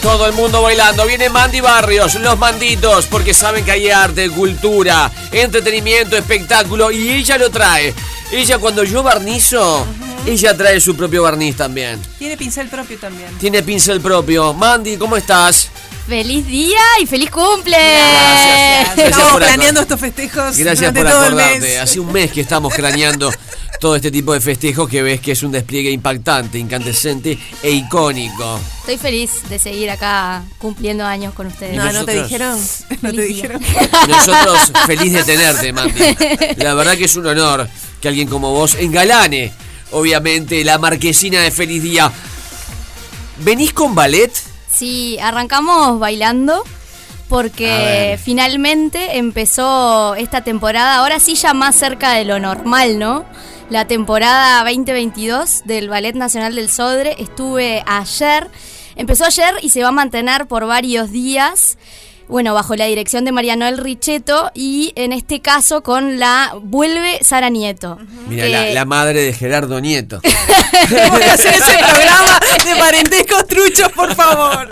[0.06, 1.04] Todo el mundo bailando.
[1.04, 7.36] Viene Mandy Barrios, los manditos, porque saben que hay arte, cultura, entretenimiento, espectáculo, y ella
[7.36, 7.92] lo trae.
[8.30, 9.84] Ella cuando yo barnizo,
[10.24, 12.00] ella trae su propio barniz también.
[12.20, 13.36] Tiene pincel propio también.
[13.38, 14.54] Tiene pincel propio.
[14.54, 15.70] Mandy, ¿cómo estás?
[16.06, 17.76] Feliz día y feliz cumple.
[17.76, 21.58] Gracias Estamos por planeando estos festejos Gracias por todo el acordarte.
[21.58, 21.78] mes.
[21.80, 23.32] Hace un mes que estamos craneando
[23.86, 28.58] todo este tipo de festejos que ves que es un despliegue impactante, incandescente e icónico.
[28.80, 31.76] Estoy feliz de seguir acá cumpliendo años con ustedes.
[31.76, 32.58] No, no te dijeron.
[33.02, 33.62] No te dijeron.
[34.08, 36.00] Nosotros feliz de tenerte, Mandy.
[36.56, 37.68] La verdad que es un honor
[38.00, 39.52] que alguien como vos engalane,
[39.92, 42.10] obviamente, la marquesina de Feliz Día.
[43.44, 44.32] ¿Venís con ballet?
[44.68, 46.64] Sí, arrancamos bailando
[47.28, 53.24] porque finalmente empezó esta temporada, ahora sí ya más cerca de lo normal, ¿no?
[53.68, 57.16] La temporada 2022 del Ballet Nacional del Sodre.
[57.18, 58.48] Estuve ayer,
[58.94, 61.78] empezó ayer y se va a mantener por varios días.
[62.28, 67.18] Bueno, bajo la dirección de María Noel Richetto y en este caso con la Vuelve
[67.22, 67.98] Sara Nieto.
[68.28, 70.20] Mira, que- la, la madre de Gerardo Nieto.
[71.10, 74.68] Voy a hacer ese programa de parentescos truchos, por favor.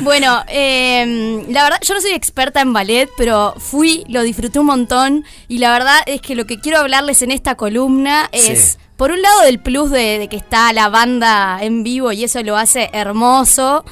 [0.00, 4.66] Bueno, eh, la verdad, yo no soy experta en ballet, pero fui, lo disfruté un
[4.66, 8.78] montón y la verdad es que lo que quiero hablarles en esta columna es, Sí.
[8.96, 12.42] por un lado, del plus de, de que está la banda en vivo y eso
[12.42, 13.84] lo hace hermoso.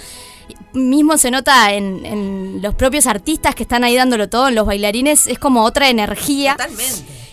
[0.73, 4.67] Mismo se nota en, en los propios artistas que están ahí dándolo todo, en los
[4.67, 6.57] bailarines, es como otra energía.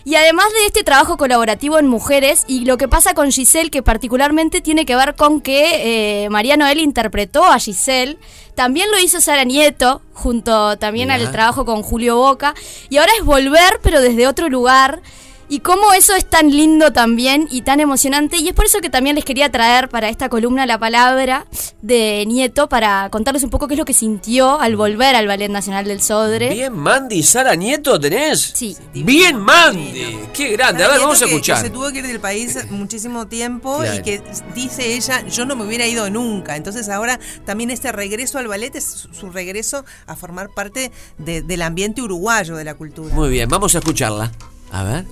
[0.07, 3.83] Y además de este trabajo colaborativo en mujeres y lo que pasa con Giselle, que
[3.83, 8.17] particularmente tiene que ver con que eh, María Noel interpretó a Giselle,
[8.55, 12.55] también lo hizo Sara Nieto, junto también al trabajo con Julio Boca,
[12.89, 15.01] y ahora es volver, pero desde otro lugar.
[15.49, 18.35] Y cómo eso es tan lindo también y tan emocionante.
[18.37, 21.45] Y es por eso que también les quería traer para esta columna la palabra
[21.81, 25.49] de Nieto para contarles un poco qué es lo que sintió al volver al Ballet
[25.49, 26.49] Nacional del Sodre.
[26.49, 28.51] Bien, Mandy, Sara Nieto tenés.
[28.55, 28.75] Sí.
[28.93, 30.19] Bien, Mandy.
[30.33, 30.83] Qué grande.
[30.83, 31.61] A ver, vamos a Que- que escuchar.
[31.61, 33.95] se tuvo que ir del país muchísimo tiempo Claro.
[33.99, 34.21] y que
[34.53, 36.57] dice ella, yo no me hubiera ido nunca.
[36.57, 41.41] Entonces ahora también este regreso al ballet es su- su regreso a formar parte de-
[41.41, 43.15] del ambiente uruguayo de la cultura.
[43.15, 44.31] Muy bien, vamos a escucharla.
[44.71, 45.05] A ver.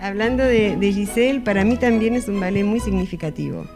[0.00, 3.66] Hablando de, Giselle, para mí también es un ballet muy significativo,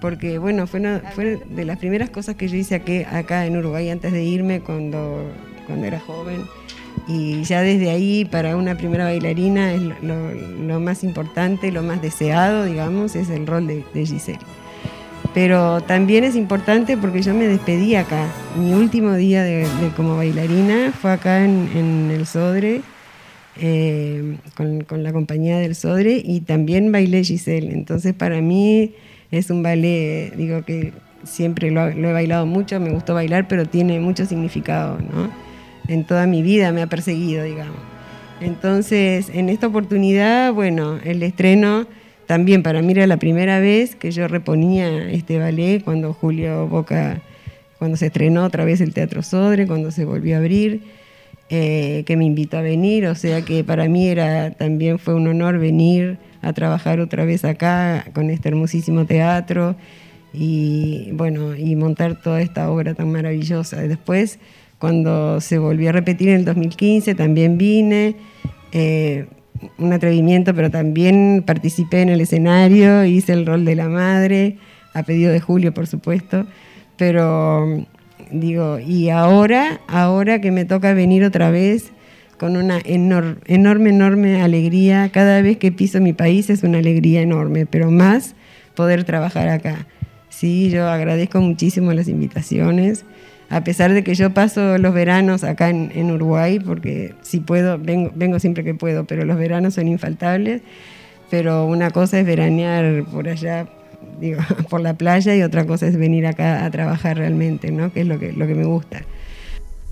[0.00, 0.80] porque bueno, fue,
[1.14, 4.60] fue de las primeras cosas que yo hice aquí, acá en Uruguay antes de irme
[4.60, 5.22] cuando,
[5.66, 6.42] cuando era joven,
[7.06, 12.64] y ya desde ahí para una primera bailarina es lo, más importante, lo más deseado,
[12.64, 14.40] digamos, es el rol de, Giselle.
[15.32, 18.26] Pero también es importante porque yo me despedí acá.
[18.56, 22.82] Mi último día de, como bailarina fue acá en el Sodre,
[23.60, 27.72] eh, con, con la compañía del Sodre, y también bailé Giselle.
[27.72, 28.92] Entonces para mí
[29.30, 30.92] es un ballet, digo que
[31.24, 35.30] siempre lo, lo he bailado mucho, me gustó bailar, pero tiene mucho significado, ¿no?
[35.88, 37.76] En toda mi vida me ha perseguido, digamos.
[38.40, 41.86] Entonces, en esta oportunidad, bueno, el estreno
[42.26, 47.22] también para mí era la primera vez que yo reponía este ballet cuando Julio Boca,
[47.78, 50.82] cuando se estrenó otra vez el Teatro Sodre, cuando se volvió a abrir.
[51.50, 55.26] Eh, que me invitó a venir, o sea que para mí era también fue un
[55.28, 59.76] honor venir a trabajar otra vez acá con este hermosísimo teatro
[60.32, 63.80] y bueno, y montar toda esta obra tan maravillosa.
[63.80, 64.38] Después,
[64.78, 68.16] cuando se volvió a repetir en el 2015, también vine,
[68.72, 69.26] eh,
[69.78, 74.58] un atrevimiento, pero también participé en el escenario, hice el rol de la madre,
[74.94, 76.46] a pedido de Julio, por supuesto,
[76.96, 77.86] pero
[78.30, 81.90] digo, y ahora, ahora que me toca venir otra vez
[82.38, 87.20] con una enor- enorme, enorme alegría, cada vez que piso mi país es una alegría
[87.20, 88.34] enorme, pero más
[88.74, 89.86] poder trabajar acá.
[90.28, 93.04] Sí, yo agradezco muchísimo las invitaciones,
[93.50, 97.78] a pesar de que yo paso los veranos acá en, en Uruguay, porque si puedo,
[97.78, 100.62] vengo, vengo siempre que puedo, pero los veranos son infaltables,
[101.30, 103.66] pero una cosa es veranear por allá,
[104.20, 107.92] digo, por la playa y otra cosa es venir acá a trabajar realmente, ¿no?
[107.92, 109.02] Que es lo que, lo que me gusta.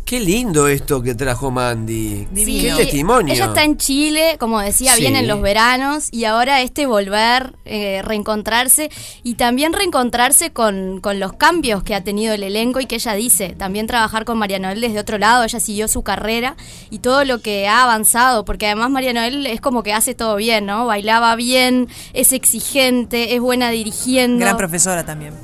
[0.07, 2.29] Qué lindo esto que trajo Mandy.
[2.33, 3.35] Sí, Qué testimonio.
[3.35, 5.01] Ella está en Chile, como decía, Sí.
[5.01, 8.89] bien en los veranos, y ahora este volver, eh, reencontrarse,
[9.25, 13.15] y también reencontrarse con, con los cambios que ha tenido el elenco y que ella
[13.15, 16.55] dice, también trabajar con María Noel desde otro lado, ella siguió su carrera
[16.89, 20.37] y todo lo que ha avanzado, porque además María Noel es como que hace todo
[20.37, 20.87] bien, ¿no?
[20.87, 24.39] Bailaba bien, es exigente, es buena dirigiendo.
[24.39, 25.35] Gran profesora también.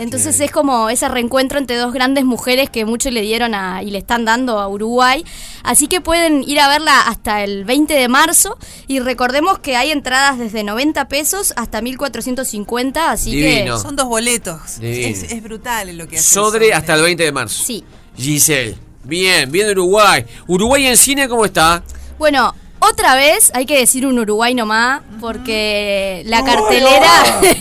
[0.00, 3.90] Entonces es como ese reencuentro entre dos grandes mujeres que mucho le dieron a, y
[3.90, 5.26] le están dando a Uruguay.
[5.62, 8.56] Así que pueden ir a verla hasta el 20 de marzo.
[8.86, 13.10] Y recordemos que hay entradas desde 90 pesos hasta 1450.
[13.10, 13.76] Así Divino.
[13.76, 13.82] que.
[13.82, 14.78] Son dos boletos.
[14.80, 16.34] Es, es brutal lo que hace.
[16.34, 17.62] Sodre hasta el 20 de marzo.
[17.62, 17.84] Sí.
[18.16, 18.78] Giselle.
[19.04, 20.24] Bien, bien de Uruguay.
[20.46, 21.82] Uruguay en cine, ¿cómo está?
[22.18, 27.10] Bueno, otra vez hay que decir un Uruguay nomás, porque la cartelera,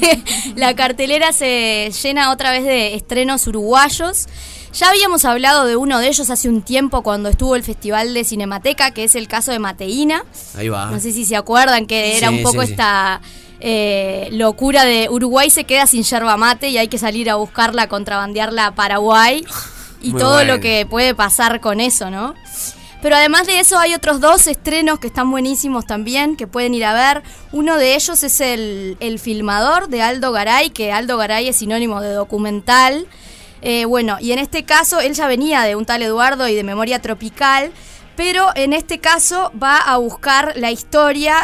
[0.55, 4.27] la cartelera se llena otra vez de estrenos uruguayos.
[4.73, 8.23] Ya habíamos hablado de uno de ellos hace un tiempo cuando estuvo el Festival de
[8.23, 10.23] Cinemateca, que es el caso de Mateína.
[10.55, 10.85] Ahí va.
[10.91, 12.71] No sé si se acuerdan que era Sí, un poco sí, sí.
[12.73, 13.19] esta
[13.61, 17.87] eh, locura de Uruguay se queda sin yerba mate y hay que salir a buscarla,
[17.89, 19.43] contrabandearla a Paraguay
[20.01, 20.53] y Muy todo bueno.
[20.55, 22.35] lo que puede pasar con eso, ¿no?
[23.01, 26.83] Pero además de eso hay otros dos estrenos que están buenísimos también, que pueden ir
[26.83, 27.23] a ver.
[27.53, 32.01] Uno de ellos es el, el filmador de Aldo Garay, que Aldo Garay es sinónimo
[32.01, 33.07] de documental.
[33.61, 36.63] Eh, bueno, y en este caso él ya venía de un tal Eduardo y de
[36.63, 37.71] Memoria Tropical,
[38.17, 41.35] pero en este caso va a buscar la historia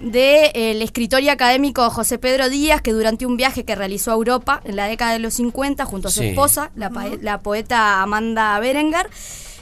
[0.00, 4.60] del escritor y académico José Pedro Díaz, que durante un viaje que realizó a Europa
[4.64, 6.28] en la década de los 50 junto a su Sí.
[6.28, 9.10] esposa, la, la poeta Amanda Berengar,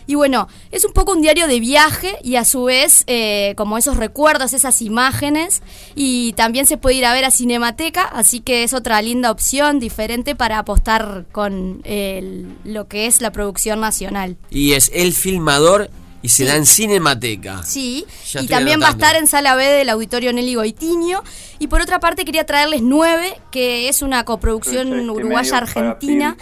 [0.06, 3.78] y bueno, es un poco un diario de viaje y a su vez eh, como
[3.78, 5.62] esos recuerdos, esas imágenes.
[5.94, 9.78] Y también se puede ir a ver a Cinemateca, así que es otra linda opción,
[9.80, 14.36] diferente para apostar con el- lo que es la producción nacional.
[14.50, 15.90] Y es el filmador
[16.22, 17.62] y se da en Cinemateca.
[17.64, 21.22] Sí, Ya y también va a estar en Sala B del Auditorio Nelly Goitiño.
[21.58, 26.36] Y por otra parte quería traerles Nueve, que es una coproducción uruguaya-argentina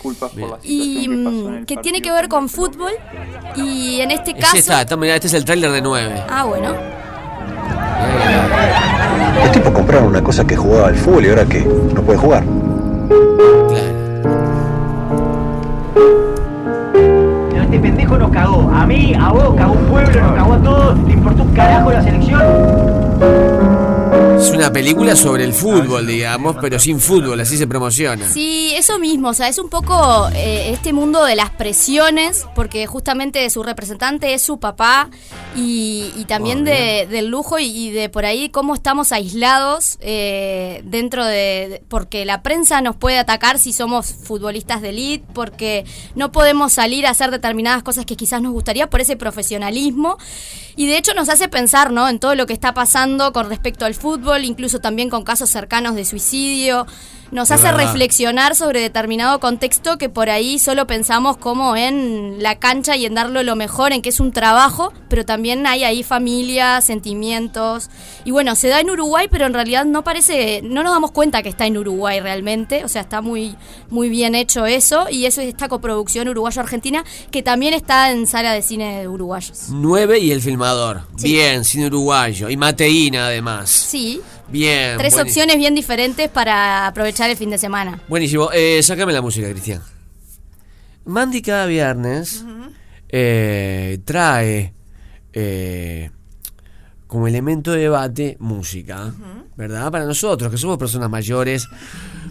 [0.62, 2.92] y mm, que tiene que ver con fútbol.
[3.56, 4.56] Y en este Ese caso...
[4.56, 6.22] está, está, mirá, este es el tráiler de 9.
[6.28, 6.74] Ah, bueno.
[9.42, 12.44] Los tipos compraron una cosa que jugaba al fútbol y ahora que no puede jugar.
[13.70, 13.90] Este
[17.80, 18.70] pendejo nos cagó.
[18.70, 20.98] A mí, a vos, cagó un pueblo, nos cagó a todos.
[21.06, 22.89] ¿Le importó un carajo la selección?
[24.40, 28.26] Es una película sobre el fútbol, digamos, pero sin fútbol, así se promociona.
[28.32, 32.86] Sí, eso mismo, o sea, es un poco eh, este mundo de las presiones, porque
[32.86, 35.10] justamente su representante es su papá
[35.54, 40.80] y, y también de, del lujo y, y de por ahí cómo estamos aislados eh,
[40.84, 45.84] dentro de, de- porque la prensa nos puede atacar si somos futbolistas de elite, porque
[46.14, 50.16] no podemos salir a hacer determinadas cosas que quizás nos gustaría por ese profesionalismo.
[50.76, 52.08] Y de hecho nos hace pensar, ¿no?
[52.08, 55.94] En todo lo que está pasando con respecto al fútbol, incluso también con casos cercanos
[55.94, 56.86] de suicidio.
[57.32, 57.84] Nos Es hace verdad.
[57.84, 63.14] reflexionar sobre determinado contexto que por ahí solo pensamos como en la cancha y en
[63.14, 67.88] darlo lo mejor, en que es un trabajo, pero también hay ahí familia, sentimientos.
[68.24, 71.40] Y bueno, se da en Uruguay, pero en realidad no parece, no nos damos cuenta
[71.44, 72.84] que está en Uruguay realmente.
[72.84, 73.54] O sea, está muy,
[73.90, 75.06] muy bien hecho eso.
[75.08, 79.66] Y eso es esta coproducción uruguayo-argentina que también está en sala de cine de uruguayos.
[79.68, 81.02] 9 y el filmador.
[81.22, 82.48] Bien, cine uruguayo.
[82.50, 83.70] Y Mateína, además.
[83.70, 84.19] Sí,
[84.50, 84.98] Bien.
[84.98, 88.00] tres opciones bien diferentes para aprovechar el fin de semana.
[88.08, 88.50] Buenísimo.
[88.52, 89.82] Eh, sácame la música, Cristian.
[91.04, 92.44] Mandy cada viernes
[93.08, 94.72] eh, trae
[95.32, 96.10] eh,
[97.06, 99.12] como elemento de debate música,
[99.56, 99.90] ¿verdad?
[99.90, 101.66] Para nosotros, que somos personas mayores,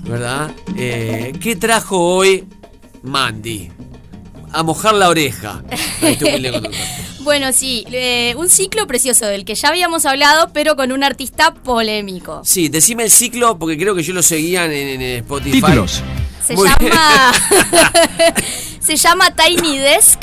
[0.03, 0.51] ¿verdad?
[0.77, 2.47] Eh, ¿Qué trajo hoy
[3.03, 3.71] Mandy?
[4.51, 5.63] A mojar la oreja.
[7.21, 11.53] Bueno, sí, eh, un ciclo precioso del que ya habíamos hablado, pero con un artista
[11.53, 12.41] polémico.
[12.43, 15.51] Sí, decime el ciclo porque creo que yo lo seguía en, en Spotify.
[15.61, 16.01] Títulos.
[16.43, 17.31] Se Muy llama.
[18.79, 20.19] se llama Tiny Desk.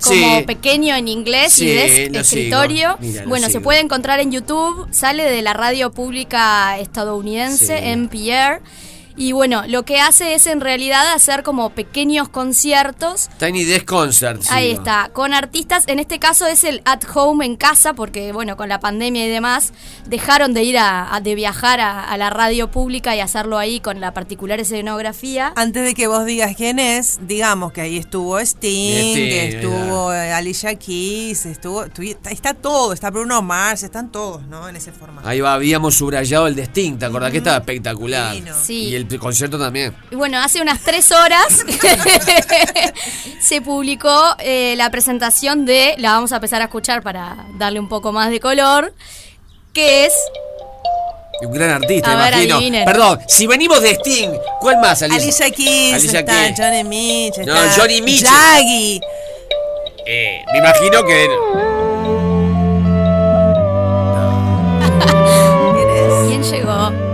[0.00, 0.44] Como Sí.
[0.46, 2.96] pequeño en inglés Sí, y desk, lo escritorio.
[3.00, 3.10] sigo.
[3.10, 4.86] Mira, lo bueno, se puede encontrar en YouTube.
[4.92, 7.84] Sale de la radio pública estadounidense, Sí.
[7.84, 8.62] NPR.
[9.18, 14.42] Y bueno, lo que hace es en realidad hacer como pequeños conciertos Tiny Desk Concert.
[14.50, 18.56] Ahí está, con artistas, en este caso es el at home en casa, porque bueno,
[18.56, 19.72] con la pandemia y demás,
[20.06, 23.80] dejaron de ir a, a- de viajar a, a la radio pública y hacerlo ahí
[23.80, 25.52] con la particular escenografía.
[25.56, 30.12] Antes de que vos digas quién es, digamos que ahí estuvo Sting, Sting, que estuvo
[30.14, 31.84] eh, Alicia Keys, estuvo,
[32.30, 34.68] está, todo, está Bruno Mars, están todos, ¿no?
[34.68, 35.26] En ese formato.
[35.26, 38.36] Ahí va, habíamos subrayado el Destin, ¿te acordás que estaba espectacular?
[38.62, 38.84] Sí.
[38.90, 39.94] Y el concierto también.
[40.10, 41.64] Y bueno, hace unas tres horas
[43.40, 47.88] se publicó eh, la presentación de, la vamos a empezar a escuchar para darle un
[47.88, 48.92] poco más de color,
[49.72, 50.12] que es
[51.42, 52.84] Un gran artista, A imagino.
[52.84, 55.22] Perdón, si venimos de Sting, ¿cuál más, Alicia?
[55.22, 56.58] Alicia Keys, Alicia está Keys.
[56.58, 58.28] Johnny Mitch, No, está Johnny Mitchell.
[58.28, 59.00] Jaggy.
[60.06, 61.28] Eh, me imagino que.
[66.28, 67.07] ¿Quién llegó?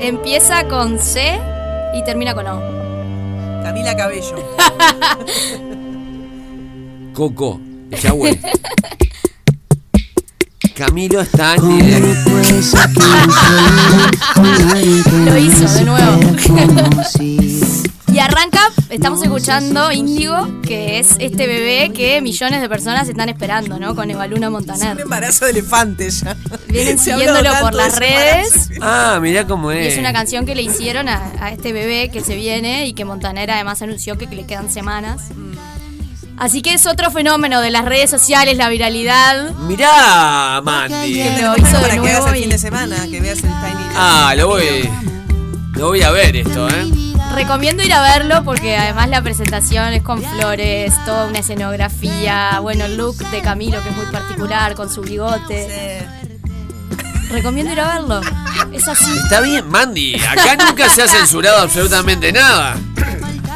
[0.00, 1.38] Empieza con C
[1.94, 2.60] y termina con O.
[3.62, 4.36] Camila Cabello.
[7.14, 8.40] Coco, Yahweh.
[10.76, 11.62] Camilo está en
[15.24, 16.20] Lo hizo de nuevo.
[18.18, 23.78] y arranca, estamos escuchando Índigo, que es este bebé que millones de personas están esperando,
[23.78, 23.94] ¿no?
[23.94, 24.94] Con Evaluna Montaner.
[24.96, 26.36] Un embarazo de elefante ya.
[26.66, 28.70] Vienen siguiéndolo por las redes.
[28.80, 29.92] Ah, mirá cómo Y es.
[29.92, 33.04] es una canción que le hicieron a, a este bebé que se viene y que
[33.04, 35.22] Montaner además anunció que le quedan semanas.
[36.38, 39.52] Así que es otro fenómeno de las redes sociales, la viralidad.
[39.68, 41.14] Mirá, Mandy.
[41.14, 43.42] Que lo hizo de para que veas el y- fin de semana, que veas el
[43.44, 43.84] Tiny.
[43.94, 44.88] Ah, lo voy.
[45.74, 46.84] Lo voy a ver esto, ¿eh?
[47.34, 52.86] Recomiendo ir a verlo porque además la presentación es con flores, toda una escenografía, bueno,
[52.86, 56.02] el look de Camilo que es muy particular con su bigote.
[57.30, 58.20] Recomiendo ir a verlo.
[58.72, 59.10] Es así.
[59.22, 60.16] Está bien, Mandy.
[60.16, 62.76] Acá nunca se ha censurado absolutamente nada.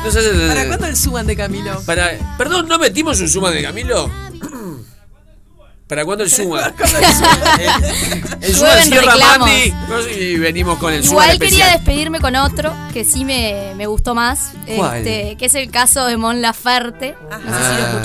[0.04, 1.80] No se hace- ¿Para cuándo el suban de Camilo?
[1.84, 4.10] Para- Perdón, ¿no metimos un suma de Camilo?
[5.92, 6.72] ¿Para cuándo el suma?
[8.40, 9.50] El suma Llueven cierra reclamos.
[9.50, 13.86] Mandy y venimos con el suma Igual quería despedirme con otro que sí me, me
[13.86, 15.06] gustó más, ¿Cuál?
[15.06, 17.14] este, que es el caso de Mon Laferte.
[17.30, 18.02] No sé si lo Ah.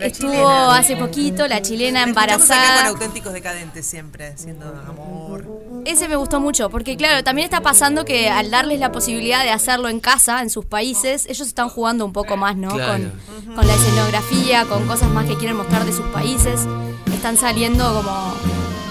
[0.00, 0.76] Estuvo chilena.
[0.76, 2.88] hace poquito la chilena Estamos acá con embarazada.
[2.88, 5.46] auténticos decadentes siempre, haciendo amor.
[5.84, 9.50] Ese me gustó mucho, porque claro, también está pasando que al darles la posibilidad de
[9.50, 12.70] hacerlo en casa, en sus países, ellos están jugando un poco más, ¿no?
[12.70, 13.10] Claro.
[13.44, 16.66] Con, con la escenografía, con cosas más que quieren mostrar de sus países.
[17.12, 18.34] Están saliendo como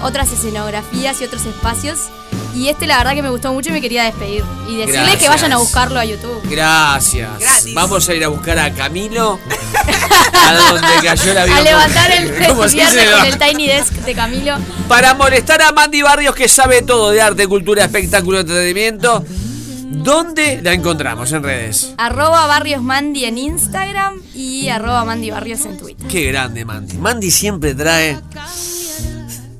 [0.04, 2.10] otras escenografías y otros espacios.
[2.58, 4.44] Y este la verdad que me gustó mucho y me quería despedir.
[4.68, 5.22] Y decirles Gracias.
[5.22, 6.42] que vayan a buscarlo a YouTube.
[6.50, 7.40] Gracias.
[7.40, 7.74] Gratis.
[7.76, 9.40] Vamos a ir a buscar a Camilo.
[10.34, 11.58] a donde cayó la vida.
[11.58, 14.58] A levantar el, ¿Cómo el se viernes con el Tiny Desk de Camilo.
[14.88, 19.24] Para molestar a Mandy Barrios que sabe todo de arte, cultura, espectáculo, entretenimiento.
[19.90, 21.94] ¿Dónde la encontramos en redes?
[21.98, 26.08] Arroba Barrios Mandy en Instagram y arroba Mandy Barrios en Twitter.
[26.08, 26.98] Qué grande Mandy.
[26.98, 28.18] Mandy siempre trae.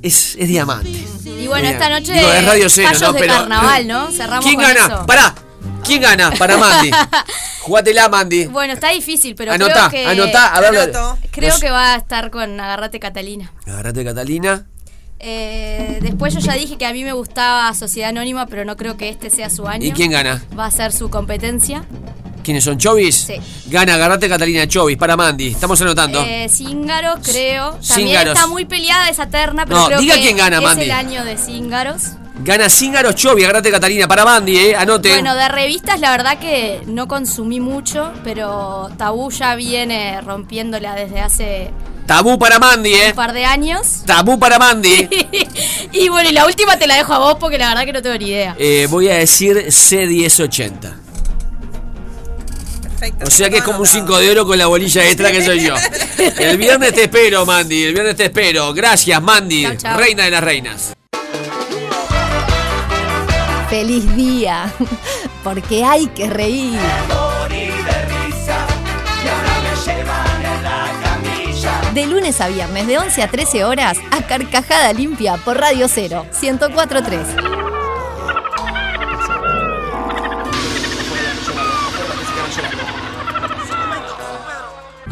[0.02, 0.90] Es, es diamante.
[0.90, 3.14] Y bueno, esta noche Digo, es Radio Cero, fallos ¿no?
[3.14, 4.12] de Pero- carnaval, ¿no?
[4.12, 4.86] Cerramos ¿Quién con gana?
[4.86, 5.06] eso.
[5.06, 5.36] Pará.
[5.84, 6.32] ¿Quién gana?
[6.32, 6.92] Para Mandy.
[7.62, 8.46] Jugátela, Mandy.
[8.48, 11.18] Bueno, está difícil, pero Anotá, creo que anotá, a ver, Anoto.
[11.32, 13.52] creo que va a estar con Agarrate Catalina.
[13.66, 14.66] Agarrate, Catalina.
[15.20, 18.98] Eh, después yo ya dije que a mí me gustaba Sociedad Anónima, pero no creo
[18.98, 19.86] que este sea su año.
[19.86, 20.44] ¿Y quién gana?
[20.58, 21.84] Va a ser su competencia.
[22.48, 22.78] ¿Quiénes son?
[22.78, 23.26] ¿Chovis?
[23.28, 23.34] Sí.
[23.66, 25.48] Gana, agarrate Catalina Chovis para Mandy.
[25.48, 26.24] Estamos anotando.
[26.26, 27.72] Eh, Cíngaros, creo.
[27.72, 28.36] También Cíngaros.
[28.36, 30.84] está muy peleada esa terna, pero No, creo diga que quién gana, es Mandy.
[30.86, 32.04] el año de Cíngaros.
[32.46, 34.76] Gana Cíngaro Chovis, agarrate Catalina para Mandy, eh.
[34.78, 35.12] Anoten.
[35.12, 41.20] Bueno, de revistas la verdad que no consumí mucho, pero Tabú ya viene rompiéndola desde
[41.20, 41.72] hace
[42.06, 43.10] Tabú para Mandy, eh.
[43.10, 44.04] un par de años.
[44.06, 45.10] Tabú para Mandy.
[45.92, 48.02] y bueno, y la última te la dejo a vos porque la verdad que no
[48.02, 48.56] tengo ni idea.
[48.58, 51.07] Eh, voy a decir C1080.
[53.26, 55.62] O sea que es como un 5 de oro con la bolilla extra que soy
[55.62, 55.76] yo.
[56.40, 57.86] El viernes te espero, Mandy.
[57.86, 58.74] El viernes te espero.
[58.74, 59.64] Gracias, Mandy.
[59.64, 59.98] Chau, chau.
[59.98, 60.94] Reina de las reinas.
[63.70, 64.72] Feliz día,
[65.44, 66.80] porque hay que reír.
[71.94, 76.26] De lunes a viernes, de 11 a 13 horas, a Carcajada Limpia por Radio 0,
[76.42, 77.57] 1043.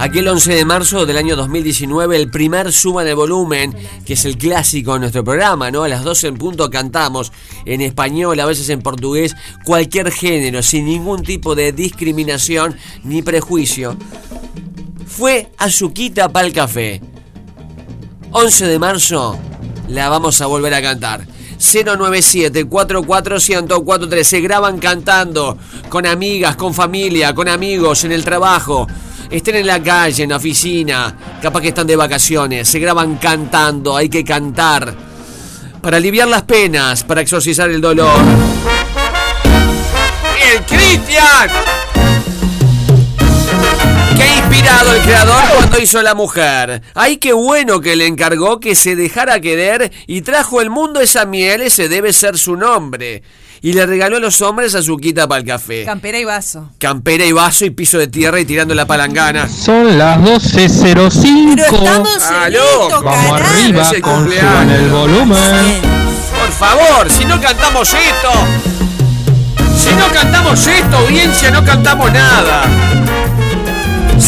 [0.06, 3.76] Aquel 11 de marzo del año 2019, el primer Suban el Volumen,
[4.06, 5.82] que es el clásico de nuestro programa, ¿no?
[5.82, 7.32] A las 12 en punto cantamos
[7.66, 13.98] en español, a veces en portugués, cualquier género, sin ningún tipo de discriminación ni prejuicio.
[15.08, 17.02] Fue Azuquita para el café.
[18.30, 19.40] 11 de marzo
[19.88, 21.26] la vamos a volver a cantar.
[21.58, 25.58] 097 44143 se graban cantando
[25.90, 28.86] con amigas, con familia, con amigos en el trabajo.
[29.30, 33.96] Estén en la calle, en la oficina, capaz que están de vacaciones, se graban cantando,
[33.96, 34.96] hay que cantar
[35.86, 38.20] para aliviar las penas, para exorcizar el dolor.
[40.52, 41.50] ¡El Cristian!
[44.18, 46.82] Qué inspirado el creador cuando hizo la mujer.
[46.96, 51.26] Ay, qué bueno que le encargó que se dejara querer y trajo al mundo esa
[51.26, 53.22] miel, ese debe ser su nombre.
[53.66, 55.86] Y le regaló a los hombres azuquita para el café.
[55.86, 56.70] Campera y vaso.
[56.78, 59.50] Campera y vaso y piso de tierra y tirando la palangana.
[59.50, 61.56] Son las 12.05.
[61.56, 63.02] Pero estamos ¡Aló!
[63.02, 65.82] Vamos arriba Ese con el volumen.
[66.40, 68.30] Por favor, si no cantamos esto.
[69.76, 72.66] Si no cantamos esto, audiencia, no cantamos nada.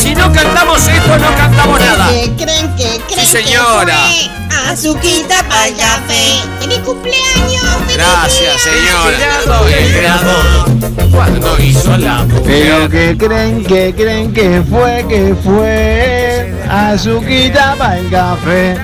[0.02, 2.10] Si no cantamos esto, no cantamos nada.
[2.10, 3.96] ¿Qué creen que creen Sí, señora.
[4.10, 4.72] que fue?
[4.72, 6.42] Azuquita para el café.
[6.60, 7.64] ¡Feliz cumpleaños!
[7.88, 8.74] feliz Gracias, día!
[8.74, 9.70] señora.
[9.78, 12.90] El creador cuando hizo la Pero mujer.
[12.90, 18.76] que creen, que creen que fue, que fue Azuquita para el café.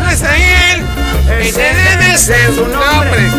[0.00, 0.84] No es él,
[1.40, 3.30] ese debe ser su nombre.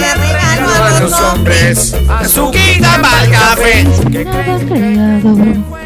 [0.00, 2.61] Le regalo A los hombres, azuquita
[3.62, 4.24] café.
[4.24, 5.36] Nada creado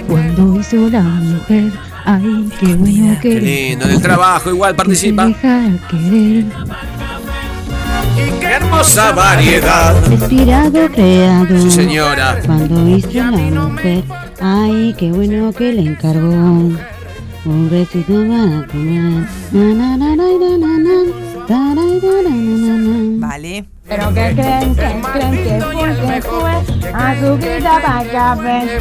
[0.09, 1.73] cuando hizo la mujer.
[2.05, 5.33] Ay, qué bueno Qué que lindo, en el trabajo igual participa.
[5.91, 6.45] querer.
[8.41, 9.95] Qué hermosa variedad.
[10.11, 11.61] Inspirado, creado.
[11.63, 12.39] Sí, señora.
[12.47, 14.05] Cuando hizo la mujer.
[14.41, 16.71] Ay, qué bueno que le encargó.
[17.45, 19.27] Un besito para comer.
[19.53, 21.26] Na, na, na,
[23.19, 23.65] Vale.
[23.89, 26.53] Pero que creen, que creen que fue, que fue.
[26.93, 28.81] Azuquita para el café.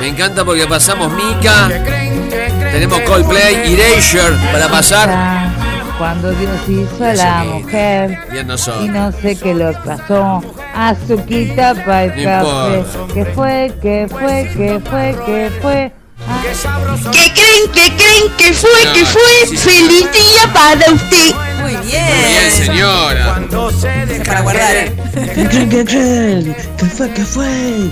[0.00, 1.68] Me encanta porque pasamos Mika.
[2.70, 5.10] Tenemos Coldplay, Erasure para pasar.
[5.98, 10.40] Cuando Dios hizo a la mujer y no sé qué lo pasó,
[10.72, 12.84] azuquita para el café.
[13.12, 13.74] ¿Qué fue?
[13.82, 14.48] ¿Qué fue?
[14.56, 15.16] ¿Qué fue?
[15.26, 15.92] ¿Qué fue?
[17.12, 17.72] ¿Qué creen?
[17.72, 18.84] ¿Qué creen que fue?
[18.84, 19.48] No, ¿Qué fue?
[19.48, 21.34] sí, ¡Feliz día para usted!
[21.60, 22.04] Muy bien.
[22.04, 23.40] Muy bien, señora.
[24.26, 24.96] Para guardar, ¿eh?
[25.34, 25.68] ¿Qué creen?
[25.68, 26.56] ¿Qué creen?
[26.76, 27.10] ¿Qué fue?
[27.12, 27.90] ¿Qué fue?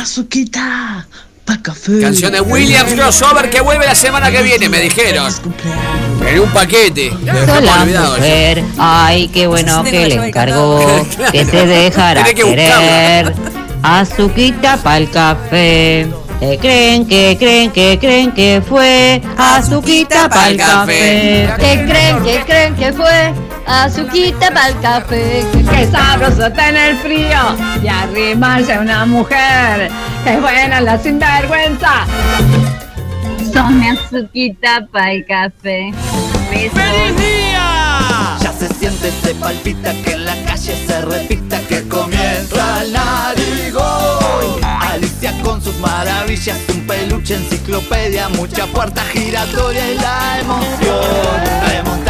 [0.00, 1.06] Azuquita
[1.44, 2.00] para café.
[2.00, 5.32] Canción de Williams Crossover que vuelve la semana que viene, me dijeron.
[6.26, 7.12] En un paquete.
[7.46, 13.32] Sola mujer, ay, qué bueno Sí, que le encargó que te dejara querer.
[13.82, 16.08] Azuquita para el café.
[16.40, 19.22] ¿Qué creen, que creen, que creen que fue?
[19.38, 21.48] Azuquita para el café.
[21.58, 23.32] ¿Qué creen, qué creen que fue?
[23.66, 25.44] Azuquita para el café.
[25.70, 29.90] Qué sabroso tener frío y arrimarse a una mujer.
[30.24, 32.06] Qué buena la sinvergüenza.
[33.52, 35.90] Son azuquita para el café.
[36.50, 36.72] ¡Feliz
[37.16, 38.36] día!
[38.40, 43.95] Ya se siente, se palpita, que en la calle se repita que comienza el narigón.
[45.80, 52.05] Maravillas, un peluche, enciclopedia, mucha puerta giratoria y la emoción.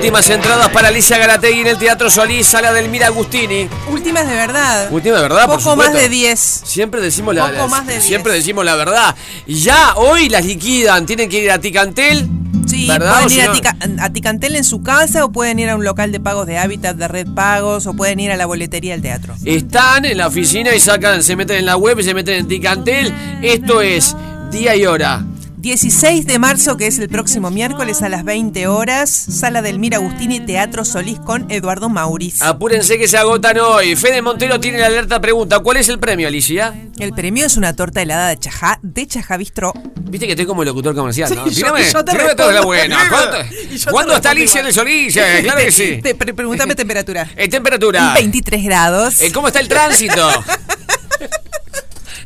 [0.00, 3.68] Últimas entradas para Alicia Garategui en el Teatro Solís, sala del Mira Agustini.
[3.92, 4.90] Últimas de verdad.
[4.90, 5.98] Última de verdad, por Poco más supuesto.
[5.98, 6.40] de 10.
[6.64, 8.04] Siempre decimos la, Poco la- más de diez.
[8.04, 9.14] siempre decimos la verdad.
[9.46, 12.26] Ya hoy las liquidan, tienen que ir a Ticantel.
[12.66, 13.22] Sí, ¿verdad?
[13.24, 16.18] pueden ir Tica- a Ticantel en su casa o pueden ir a un local de
[16.20, 19.34] pagos de hábitat de red pagos o pueden ir a la boletería del teatro.
[19.44, 22.48] Están en la oficina y sacan, se meten en la web y se meten en
[22.48, 23.14] Ticantel.
[23.42, 24.16] Esto es
[24.50, 25.24] día y hora.
[25.60, 29.94] 16 de marzo, que es el próximo miércoles a las 20 horas, Sala del Mir
[29.94, 32.40] Agustini, Teatro Solís con Eduardo Mauriz.
[32.40, 33.94] Apúrense que se agotan hoy.
[33.94, 35.58] Fede Montero tiene la alerta pregunta.
[35.58, 36.74] ¿Cuál es el premio, Alicia?
[36.98, 39.74] El premio es una torta helada de chajá de Chajá Bistró.
[40.00, 41.44] Viste que estoy como locutor comercial, ¿no?
[41.44, 42.96] Sí, yo- Tírame, yo te buena.
[42.98, 43.10] primero.
[43.10, 43.36] ¿Cuándo,
[43.70, 44.72] yo te ¿cuándo está Alicia igual.
[44.72, 45.16] de Solís?
[45.18, 46.00] Eh, Claro que sí.
[46.02, 47.28] Te pregúntame temperatura.
[47.36, 48.12] Eh, temperatura.
[48.14, 49.20] 23 grados.
[49.20, 50.26] Eh, ¿Cómo está el tránsito?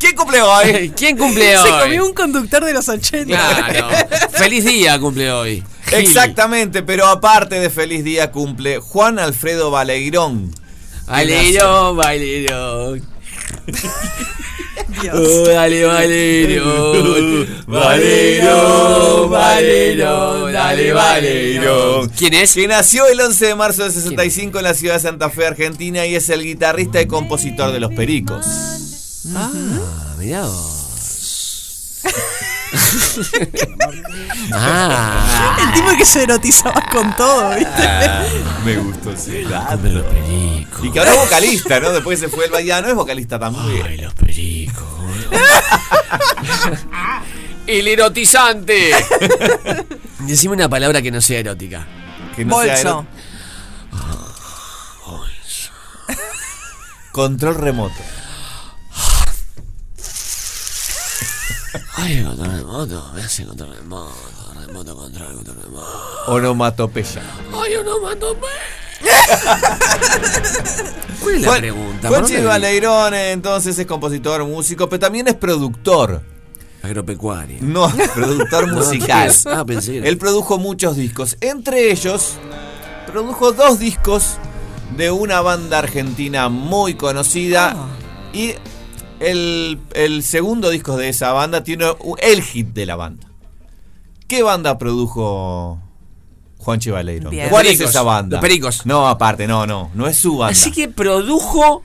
[0.04, 0.92] ¿Quién cumple hoy?
[0.96, 1.70] ¿Quién cumple hoy?
[1.70, 3.24] Se comió un conductor de los 80.
[3.26, 3.88] Claro.
[4.32, 5.62] Feliz día cumple hoy.
[5.86, 5.98] Gil.
[5.98, 10.54] Exactamente, pero aparte de feliz día cumple Juan Alfredo Baleirón.
[11.06, 12.96] Valero, Valero.
[15.12, 17.46] Oh, dale, Valero.
[17.66, 22.08] Valero, Valero, dale, Valero.
[22.16, 22.54] ¿Quién es?
[22.54, 26.04] Que nació el 11 de marzo de 65 en la ciudad de Santa Fe, Argentina,
[26.06, 28.44] y es el guitarrista y compositor de Los Pericos.
[29.34, 29.50] Ah,
[30.18, 32.00] mirá vos.
[34.52, 35.56] ah.
[35.60, 37.86] El tipo que se erotizaba con todo, ¿viste?
[37.86, 38.24] Ah,
[38.64, 39.12] me gustó
[39.48, 39.88] dato.
[39.88, 40.84] Los pericos.
[40.84, 41.92] Y que ahora es vocalista, ¿no?
[41.92, 43.86] Después se fue el Bayano, es vocalista también.
[43.86, 44.84] Ay, los pericos.
[47.66, 48.90] El erotizante.
[50.20, 51.86] Decime una palabra que no sea erótica.
[52.36, 53.06] Que no sea Bolso.
[57.12, 58.02] Control remoto.
[61.96, 63.12] Ay, control remoto.
[63.14, 64.12] Me hace control remoto.
[64.66, 65.86] Remoto, control, control remoto.
[66.26, 67.22] Onomatopeya.
[67.52, 68.36] Ay, no mato
[71.20, 72.08] ¿Cuál es la pregunta?
[72.08, 76.22] Juan ¿Por dónde Chil Baleirón, entonces, es compositor, músico, pero también es productor.
[76.82, 77.58] Agropecuaria.
[77.60, 79.32] No, productor musical.
[79.46, 79.98] Ah, pensé.
[79.98, 81.36] Él produjo muchos discos.
[81.40, 82.34] Entre ellos,
[83.06, 84.36] produjo dos discos
[84.96, 87.74] de una banda argentina muy conocida.
[88.32, 88.54] Y
[89.24, 91.86] el, el segundo disco de esa banda tiene
[92.20, 93.26] el hit de la banda.
[94.26, 95.78] ¿Qué banda produjo
[96.58, 97.30] Juan Chivaleiro?
[97.30, 97.48] Bien.
[97.50, 98.36] ¿Cuál es esa banda?
[98.36, 98.86] Los Pericos.
[98.86, 99.90] No, aparte, no, no.
[99.94, 100.52] No es su banda.
[100.52, 101.82] Así que produjo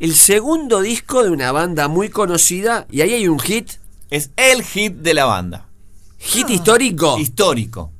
[0.00, 3.72] el segundo disco de una banda muy conocida y ahí hay un hit.
[4.10, 5.68] Es el hit de la banda.
[6.18, 7.18] ¿Hit histórico?
[7.18, 7.92] Histórico.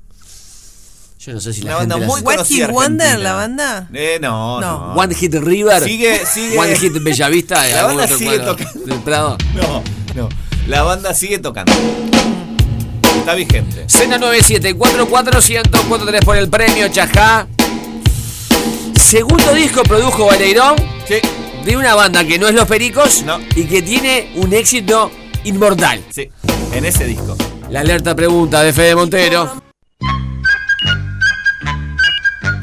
[1.19, 3.89] Yo no sé si Una la banda gente muy la- conocida Wonder, la banda?
[3.93, 4.95] Eh, no, no.
[4.95, 5.83] One Hit River.
[5.83, 6.57] Sigue, sigue.
[6.59, 7.67] One Hit Bellavista.
[7.67, 8.87] La algún banda otro sigue cuadro tocando.
[8.87, 9.37] del Prado.
[9.55, 9.83] No,
[10.15, 10.29] no.
[10.69, 11.73] La banda sigue tocando.
[13.19, 13.85] Está vigente.
[13.89, 17.49] Cena 9744143 por el premio Chajá.
[19.01, 20.77] Segundo disco produjo Baleirón
[21.09, 21.17] Sí.
[21.65, 23.41] de una banda que no es Los Pericos No.
[23.57, 25.11] y que tiene un éxito
[25.45, 26.01] inmortal.
[26.15, 26.31] Sí.
[26.73, 27.37] En ese disco.
[27.71, 29.68] La alerta pregunta de Fede Montero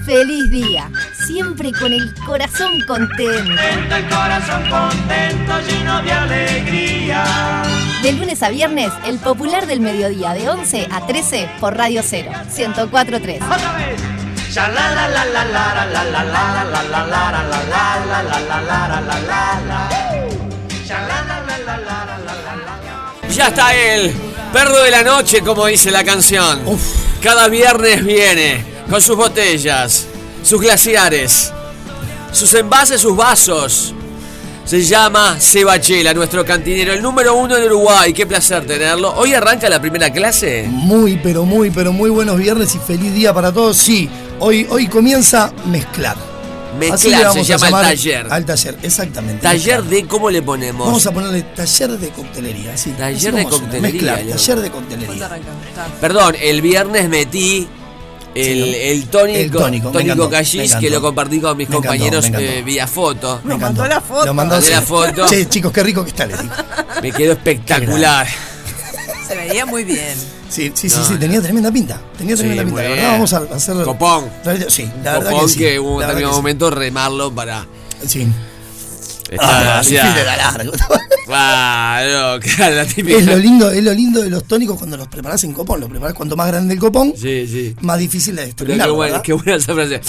[0.05, 0.91] feliz día,
[1.25, 3.61] siempre con el corazón contento.
[3.61, 7.63] el corazón contento, lleno de alegría.
[8.03, 12.31] De lunes a viernes, el popular del mediodía, de 11 a 13 por Radio 0,
[12.55, 13.41] 1043.
[13.41, 14.01] ¡Otra vez!
[23.31, 24.13] Ya está él,
[24.53, 26.61] perro de la noche, como dice la canción.
[27.21, 30.05] Cada viernes viene con sus botellas,
[30.43, 31.51] sus glaciares,
[32.31, 33.93] sus envases, sus vasos.
[34.65, 38.13] Se llama Sebachela, nuestro cantinero, el número uno en Uruguay.
[38.13, 39.13] Qué placer tenerlo.
[39.15, 40.65] Hoy arranca la primera clase.
[40.67, 43.77] Muy, pero muy, pero muy buenos viernes y feliz día para todos.
[43.77, 44.09] Sí,
[44.39, 46.17] hoy, hoy comienza mezclar.
[46.91, 48.27] Así le Mezclar se llama el taller.
[48.29, 49.41] Al taller, exactamente.
[49.43, 49.83] Taller mezclar.
[49.83, 50.87] de, ¿cómo le ponemos?
[50.87, 52.75] Vamos a ponerle taller de coctelería.
[52.75, 55.29] Sí, Taller así de coctelería, Mezclar, taller de coctelería.
[56.01, 57.67] Perdón, el viernes metí
[58.35, 62.23] el, Sí, el tónico, el tónico, tónico Callis, que lo compartí con mis Me compañeros
[62.23, 62.51] me encantó.
[62.51, 63.39] eh, vía foto.
[63.43, 63.87] Me encantó.
[63.87, 64.25] la foto.
[64.25, 65.25] Lo mandó la foto.
[65.27, 66.39] Che, chicos, qué rico que está, digo.
[67.01, 68.27] Me quedó espectacular.
[69.27, 70.15] Se veía muy bien.
[70.49, 71.05] Sí, sí, sí, No.
[71.05, 71.99] sí, tenía tremenda pinta.
[72.17, 72.83] Tenía Sí, tremenda pinta.
[72.83, 73.83] La verdad, vamos a hacer.
[73.83, 74.29] Copón.
[74.43, 75.59] La verdad- Sí, la verdad Copón que sí.
[75.59, 76.31] que hubo un verdad que sí.
[76.31, 77.65] momento remarlo para
[78.05, 78.27] Sí.
[79.39, 79.81] Ah.
[81.25, 82.39] Claro,
[82.75, 83.17] la típica.
[83.17, 85.79] Es lo lindo, es lo lindo de los tónicos cuando los preparás en copón.
[85.79, 87.75] Los preparás cuanto más grande el copón, Sí, sí.
[87.81, 88.87] más difícil de desterminar.
[88.87, 89.99] qué buena, qué buena esa frase.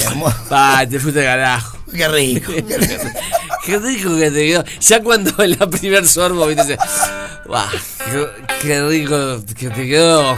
[0.90, 1.78] te fuiste carajo.
[1.96, 2.52] Qué rico.
[2.52, 3.04] qué rico.
[3.64, 4.64] Qué rico que te quedó.
[4.80, 6.78] Ya cuando en la primer sorbo, viste, dice,
[7.46, 7.70] "Buah,
[8.10, 8.26] qué,
[8.60, 10.36] qué rico que te quedó.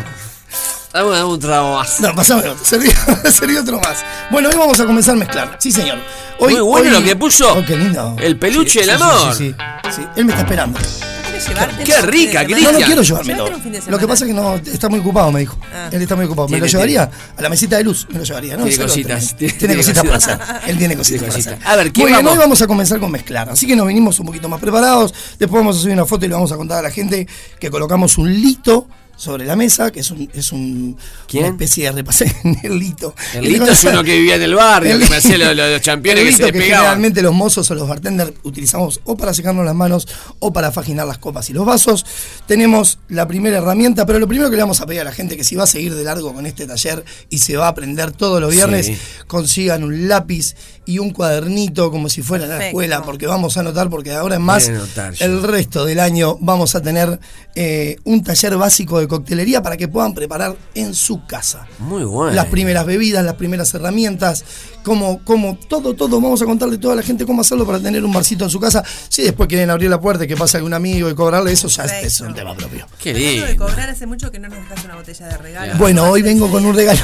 [0.92, 2.00] Dame, un trago más.
[2.00, 2.64] No, pasame otro.
[2.64, 2.88] Serví,
[3.30, 4.04] serví otro más.
[4.30, 5.56] Bueno, hoy vamos a comenzar a mezclar.
[5.60, 5.98] Sí, señor.
[6.38, 7.52] Hoy, Muy bueno hoy- lo que puso.
[7.58, 8.16] Oh, qué lindo.
[8.20, 9.34] El peluche del sí, amor.
[9.34, 10.02] Sí, sí, sí, sí.
[10.16, 10.78] Él me está esperando.
[11.24, 12.42] ¿Quieres llevarte Qué un fin rica, semana?
[12.42, 12.72] No, Cristian.
[12.80, 13.50] no quiero llevármelo.
[13.88, 15.58] Lo que pasa es que no está muy ocupado, me dijo.
[15.72, 15.88] Ah.
[15.92, 16.48] Él está muy ocupado.
[16.48, 17.10] ¿Me lo llevaría?
[17.36, 18.64] A la mesita de luz me lo llevaría, ¿no?
[18.64, 19.76] Tiene cositas, tiene.
[19.76, 20.38] cositas para hacer.
[20.66, 21.58] Él tiene cositas para hacer.
[21.64, 22.32] A ver, ¿qué vamos?
[22.32, 23.50] hoy vamos a comenzar con mezclar.
[23.50, 25.12] Así que nos vinimos un poquito más preparados.
[25.38, 27.28] Después vamos a subir una foto y le vamos a contar a la gente
[27.60, 28.88] que colocamos un lito
[29.18, 30.96] sobre la mesa, que es un, es un
[31.26, 31.42] ¿Quién?
[31.44, 33.14] una especie de repase Nerlito.
[33.34, 36.24] El Lito es uno que vivía en el barrio, que me hacía los, los championes
[36.24, 36.68] que se que pegaban.
[36.84, 40.06] generalmente los mozos o los bartenders utilizamos o para secarnos las manos
[40.38, 42.06] o para faginar las copas y los vasos.
[42.46, 45.36] Tenemos la primera herramienta, pero lo primero que le vamos a pedir a la gente
[45.36, 48.12] que si va a seguir de largo con este taller y se va a aprender
[48.12, 48.96] todos los viernes, Sí.
[49.26, 50.54] consigan un lápiz
[50.86, 54.36] y un cuadernito como si fuera la escuela, porque vamos a anotar, porque de ahora
[54.36, 54.70] en más,
[55.18, 57.18] el resto del año vamos a tener
[57.56, 62.34] eh, un taller básico de coctelería para que puedan preparar en su casa Muy bueno.
[62.34, 64.44] las primeras bebidas, las primeras herramientas,
[64.84, 66.20] como, como todo, todo.
[66.20, 68.60] Vamos a contarle a toda la gente cómo hacerlo para tener un barcito en su
[68.60, 68.82] casa.
[69.08, 71.84] Si después quieren abrir la puerta y que pase algún amigo y cobrarle eso, ya
[71.84, 72.86] es, es un tema propio.
[72.98, 75.74] Qué de cobrar hace mucho que no nos dejas una botella de regalo.
[75.78, 77.00] Bueno, hoy vengo con un regalo.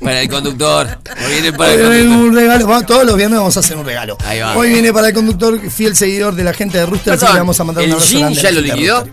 [0.00, 0.86] Para el conductor.
[1.26, 2.28] Hoy viene para Hoy el conductor.
[2.28, 2.66] un regalo.
[2.66, 4.16] Vamos, todos los viernes vamos a hacer un regalo.
[4.24, 4.56] Ahí va.
[4.56, 7.38] Hoy viene para el conductor, fiel seguidor de la gente de Rooster, así que le
[7.38, 9.06] vamos a mandar un ¿el abrazo grande ya lo liquidó?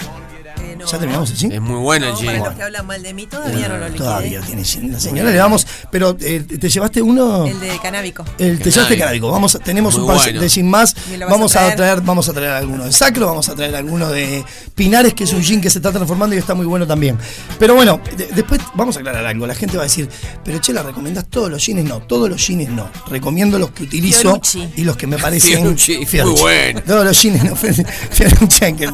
[0.85, 1.51] ¿Ya terminamos el gin?
[1.51, 4.03] Es muy bueno el para los que hablan mal de mí todavía no lo liquidé.
[4.05, 4.63] Todavía tiene.
[4.91, 5.65] La señora le vamos.
[5.91, 7.45] Pero, eh, ¿te llevaste uno?
[7.45, 8.23] El de canábico.
[8.37, 9.31] El te llevaste canábico.
[9.31, 10.41] Vamos, tenemos Muy un par bueno.
[10.41, 10.95] de gin más.
[11.09, 12.01] ¿Me lo vas Vamos a a traer?
[12.01, 14.43] vamos a traer alguno de Sacro, vamos a traer alguno de
[14.75, 17.17] Pinares, que es un gin que se está transformando y está muy bueno también.
[17.59, 19.47] Pero bueno, de- después vamos a aclarar algo.
[19.47, 20.09] La gente va a decir,
[20.43, 21.85] pero che, ¿la recomendás todos los gines?
[21.85, 22.89] No, todos los gines no.
[23.09, 24.69] Recomiendo los que utilizo Fiorucci.
[24.75, 25.59] y los que me parecen.
[25.59, 26.81] Fiorucci, muy bueno.
[26.85, 27.55] Todos los gines no.
[28.11, 28.89] Fiorucci, qué,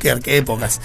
[0.00, 0.80] qué- qué épocas.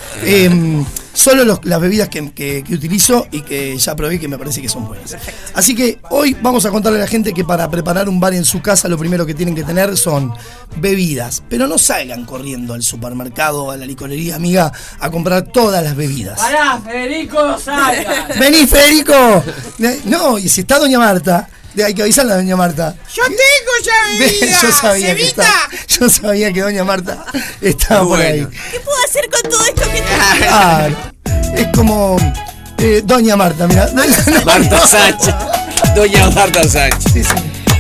[0.50, 4.38] Em, solo los- las bebidas que, que- que utilizo y que ya probé que me
[4.38, 5.16] parece que son buenas.
[5.54, 8.46] Así que hoy vamos a contarle a la gente que para preparar un bar en
[8.46, 10.34] su casa lo primero que tienen que tener son
[10.78, 11.44] bebidas.
[11.50, 16.40] Pero no salgan corriendo al supermercado a la licorería amiga a comprar todas las bebidas.
[16.40, 18.38] Pará, Federico, no salgas.
[18.40, 19.44] ¡Vení, Federico!
[20.06, 21.50] No, y si está Doña Marta,
[21.86, 22.96] hay que avisarle a Doña Marta.
[23.14, 23.40] Yo tengo
[23.84, 24.62] ya bebida.
[24.62, 27.26] Yo sabía que estaba- yo sabía que Doña Marta
[27.62, 28.48] estaba por ahí.
[28.72, 30.04] ¿Qué puedo hacer con todo esto que
[30.50, 30.88] Ah,
[31.56, 32.18] es como
[32.78, 33.90] eh, Doña Marta, mira.
[34.46, 35.36] Marta Sánchez.
[35.96, 37.28] Doña Marta Sánchez.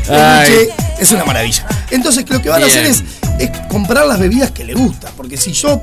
[0.07, 0.51] El Ay.
[0.51, 1.65] buche es una maravilla.
[1.91, 3.03] Entonces lo que van a hacer es,
[3.39, 5.11] es comprar las bebidas que le gustan.
[5.15, 5.81] Porque si yo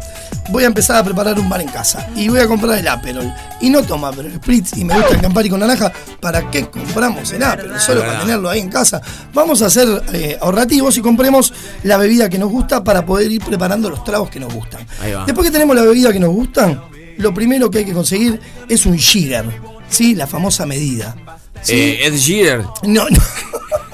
[0.50, 3.32] voy a empezar a preparar un bar en casa y voy a comprar el Aperol
[3.60, 7.32] y no toma Aperol Spritz y me gusta el Campari con naranja, ¿para qué compramos
[7.32, 7.80] el Aperol?
[7.80, 9.00] Solo para tenerlo ahí en casa.
[9.32, 11.52] Vamos a ser eh, ahorrativos y compremos
[11.82, 14.86] la bebida que nos gusta para poder ir preparando los tragos que nos gustan.
[15.26, 16.80] Después que tenemos la bebida que nos gustan,
[17.18, 19.46] lo primero que hay que conseguir es un Jigger,
[19.88, 20.14] ¿sí?
[20.14, 21.16] La famosa medida.
[21.62, 21.74] ¿sí?
[21.74, 22.66] Eh, Ed Sheeran.
[22.82, 23.18] No, no.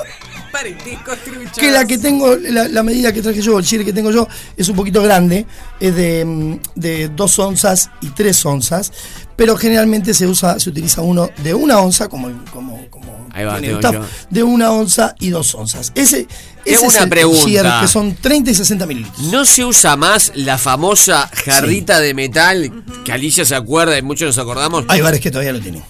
[1.24, 1.58] Truchos.
[1.58, 4.28] Que la que tengo, la, la medida que traje yo, el chile que tengo yo,
[4.56, 5.46] es un poquito grande,
[5.80, 8.92] es de, mm, de 2 onzas y 3 onzas,
[9.36, 13.58] pero generalmente se usa, se utiliza uno de una onza, como, como, como Ahí va,
[13.58, 15.92] tiene Gustavo, de una onza y dos onzas.
[15.94, 16.26] Ese,
[16.64, 17.44] es una el pregunta.
[17.44, 19.26] Gier, que son 30 y 60 mililitros.
[19.28, 24.26] ¿No se usa más la famosa jarrita de metal que Alicia se acuerda y muchos
[24.26, 24.84] nos acordamos?
[24.88, 25.82] Hay bares que todavía lo tienen.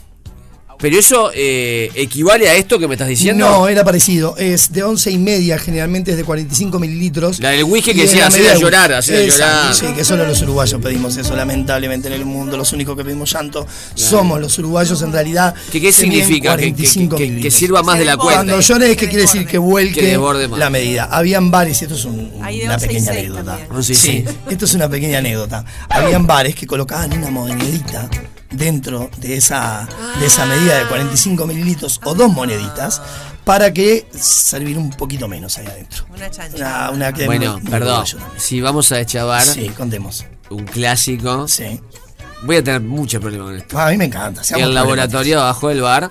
[0.83, 3.49] Pero eso eh, equivale a esto que me estás diciendo.
[3.49, 4.37] No, era parecido.
[4.37, 7.39] Es de 11 y media, generalmente es de 45 mililitros.
[7.39, 9.75] La del whisky que de decía hacer media- llorar, hacer Exacto, llorar.
[9.75, 12.57] Sí, que solo los uruguayos pedimos eso, lamentablemente en el mundo.
[12.57, 13.65] Los únicos que pedimos llanto
[13.95, 15.55] somos los uruguayos en realidad.
[15.71, 16.57] ¿Qué, qué significa?
[16.57, 17.55] Que, que- 45 que- que mililitros.
[17.55, 18.39] sirva más de la cuenta.
[18.43, 20.19] Cuando llores es que quiere decir que Que vuelque
[20.59, 21.05] la medida.
[21.05, 23.45] Habían bares, y esto es un- de una 11 y pequeña 6 anécdota.
[23.45, 23.69] también.
[23.71, 24.37] 11 y Sí, 6.
[24.51, 25.65] esto es una pequeña anécdota.
[25.89, 28.09] Habían bares que colocaban una monedita
[28.53, 29.89] dentro de esa,
[30.21, 33.01] de esa medida de 45 mililitros o dos moneditas
[33.45, 36.05] para que servir un poquito menos ahí adentro.
[36.15, 36.57] Una chancha.
[36.57, 38.05] Una, una que Bueno, muy- muy perdón.
[38.37, 40.25] Si vamos a deschavar Sí, contemos.
[40.51, 41.81] un clásico, Sí.
[42.43, 43.79] voy a tener muchos problemas con esto.
[43.79, 44.43] Ah, a mí me encanta.
[44.57, 46.11] El laboratorio abajo del bar.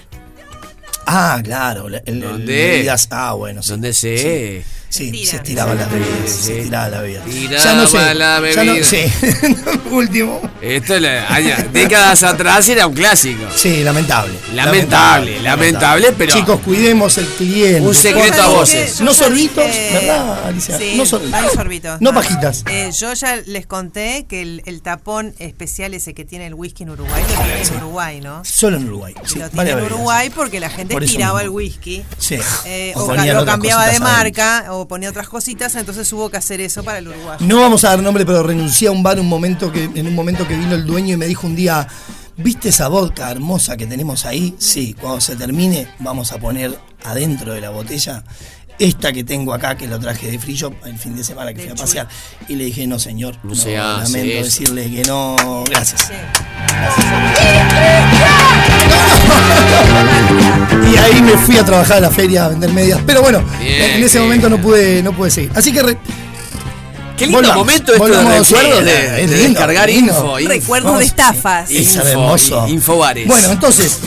[1.06, 1.88] Ah, claro.
[1.88, 2.94] el- el- ¿Dónde?
[3.12, 3.64] ah, bueno.
[3.64, 3.70] Sí.
[3.72, 4.18] donde se...
[4.64, 6.30] Sí, se estiraban las bebidas.
[6.30, 7.22] Se estiraba la bebida.
[7.24, 7.98] Tiraba Ya no sé.
[8.14, 8.84] la ya no- bebida.
[8.84, 9.04] sí.
[9.92, 10.42] Último.
[10.62, 13.44] Esto es la- año- décadas atrás era un clásico.
[13.56, 14.34] Sí, lamentable.
[14.54, 17.82] Lamentable, lamentable, pero- Chicos, cuidemos el cliente.
[17.82, 19.02] Un secreto a voces.
[19.02, 20.78] No sorbitos, dije- ¿verdad, Alicia?
[20.78, 21.52] Sí, no sorbitos.
[21.54, 22.02] sorbitos.
[22.02, 22.64] No pajitas.
[22.70, 26.84] Eh, yo ya les conté que el, el tapón especial ese que tiene el whisky
[26.84, 28.44] en Uruguay lo tiene en Uruguay, ¿no?
[28.46, 29.14] Solo en Uruguay.
[29.26, 29.94] Sí, lo tiene en bebidas.
[29.94, 31.42] Uruguay porque la gente Por tiraba mismo.
[31.42, 32.04] el whisky.
[32.18, 32.38] Sí.
[32.66, 36.84] eh, O lo cambiaba de marca o ponía otras cositas, entonces hubo que hacer eso
[36.84, 37.38] para el Uruguay.
[37.42, 40.16] No vamos a dar nombre, pero renuncié a un bar un momento que, en un
[40.16, 41.88] momento que vino el dueño y me dijo un día,
[42.38, 44.56] ¿viste esa vodka hermosa que tenemos ahí?
[44.58, 48.24] Sí, cuando se termine vamos a poner adentro de la botella
[48.82, 51.72] esta que tengo acá, que lo traje de shop el fin de semana que fui
[51.72, 52.08] a pasear.
[52.48, 56.12] Y le dije, no señor, No lamento decirle que no, gracias.
[60.92, 63.00] Y ahí me fui a trabajar a la feria a vender medias.
[63.06, 64.24] Pero bueno, Bien, en ese bien.
[64.30, 65.52] momento no pude, no pude seguir.
[65.56, 65.98] Así que re-
[67.18, 70.12] Qué lindo Volvamos, momento esto de recuerdos sí, de, descargar lindo.
[70.12, 70.40] info.
[70.40, 70.50] info.
[70.52, 71.70] Recuerdos de estafas.
[71.70, 72.68] Es Info, hermoso.
[72.68, 73.28] Infobares.
[73.28, 74.00] Bueno, entonces,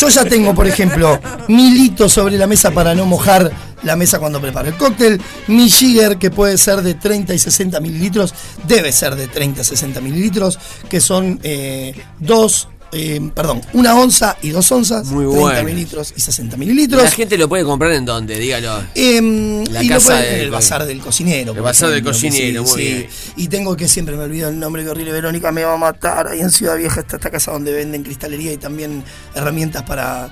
[0.00, 4.18] yo ya tengo, por ejemplo, mi lito sobre la mesa para no mojar la mesa
[4.18, 8.32] cuando preparo el cóctel, mi jigger que puede ser de 30 y 60 mililitros,
[8.66, 14.36] debe ser de 30 a 60 mililitros, que son eh, dos, eh, perdón, una onza
[14.42, 15.62] y dos onzas, Muy 30 bueno.
[15.64, 17.02] mililitros y 60 mililitros.
[17.02, 18.82] La gente lo puede comprar en dónde, dígalo.
[18.94, 21.52] Em, La y lo casa puede- del- el bazar del cocinero.
[21.52, 23.06] El bazar del ejemplo, cocinero, muy bien.
[23.36, 26.28] Y tengo que siempre me olvido el nombre que horrible Verónica me va a matar.
[26.28, 29.02] Ahí en Ciudad Vieja está esta casa donde venden cristalería y también
[29.34, 30.28] herramientas para,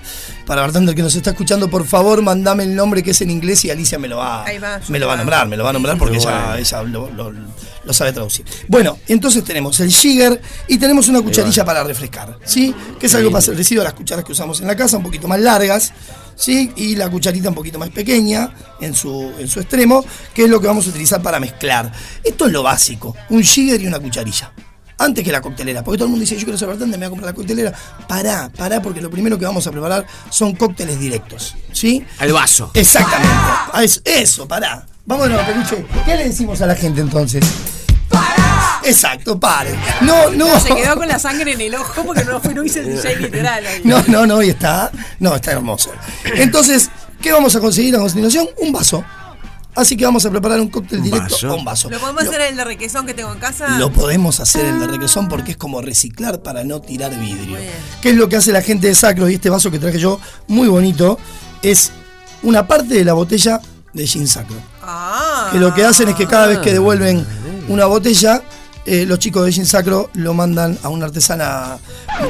[0.47, 1.71] para bartender que nos está escuchando.
[1.71, 4.45] Por favor, mandame el nombre que es en inglés y Alicia me lo va,
[4.89, 6.55] me lo va a nombrar, me lo va a nombrar porque ella, bueno.
[6.57, 7.33] ella lo, lo-
[7.83, 8.45] lo sabe traducir.
[8.69, 12.75] Bueno, entonces tenemos el jigger y tenemos una cucharilla para refrescar, ¿sí?
[12.99, 15.41] Que es algo parecido a las cucharas que usamos en la casa, un poquito más
[15.41, 15.93] largas,
[16.35, 16.73] ¿sí?
[16.77, 20.61] Y la cucharita un poquito más pequeña en su, en su extremo, que es lo
[20.61, 21.93] que vamos a utilizar para mezclar.
[22.25, 24.53] Esto es lo básico, un jigger y una cucharilla.
[24.99, 27.07] Antes que la coctelera, porque todo el mundo dice, yo quiero ser bartender, me voy
[27.07, 27.73] a comprar la coctelera.
[28.07, 32.05] Pará, pará, porque lo primero que vamos a preparar son cócteles directos, ¿sí?
[32.19, 32.71] Al vaso.
[32.75, 33.35] Exactamente.
[33.83, 34.87] Eso, eso, pará.
[35.07, 35.87] Vámonos, peluche.
[36.05, 37.43] ¿Qué le decimos a la gente entonces?
[38.11, 38.50] ¡Pará!
[38.85, 39.74] Exacto, pare.
[40.03, 40.59] No, no.
[40.61, 43.16] Se quedó con la sangre en el ojo porque no, fue, no hice el DJ
[43.16, 43.66] literal.
[43.66, 43.83] ahí.
[43.85, 44.91] No, no, no, y está.
[45.18, 45.91] No, está hermoso.
[46.24, 48.49] Entonces, ¿qué vamos a conseguir a continuación?
[48.59, 49.05] Un vaso.
[49.74, 51.55] Así que vamos a preparar un cóctel directo vaso?
[51.55, 51.91] un vaso.
[51.91, 53.78] ¿Lo podemos hacer el de requesón que tengo en casa?
[53.78, 57.57] Lo podemos hacer el de requesón porque es como reciclar para no tirar vidrio.
[58.03, 59.31] ¿Qué es lo que hace la gente de Sacro?
[59.31, 61.18] Y este vaso que traje yo, muy bonito,
[61.62, 61.93] es
[62.43, 63.61] una parte de la botella
[63.93, 64.57] de gin Sacro.
[64.83, 65.51] Ah.
[65.53, 67.24] Que lo que hacen es que cada vez que devuelven
[67.68, 68.43] una botella,
[68.93, 71.78] eh, los chicos de gin Sacro lo mandan a una artesana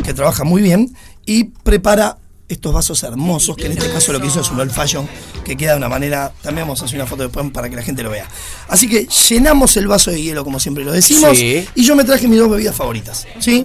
[0.05, 0.95] que trabaja muy bien
[1.25, 4.71] y prepara estos vasos hermosos, que en este caso lo que hizo es un old
[4.71, 5.09] fashion,
[5.43, 7.83] que queda de una manera, también vamos a hacer una foto después para que la
[7.83, 8.29] gente lo vea.
[8.69, 11.67] Así que llenamos el vaso de hielo, como siempre lo decimos, Sí.
[11.75, 13.65] y yo me traje mis dos bebidas favoritas, ¿sí?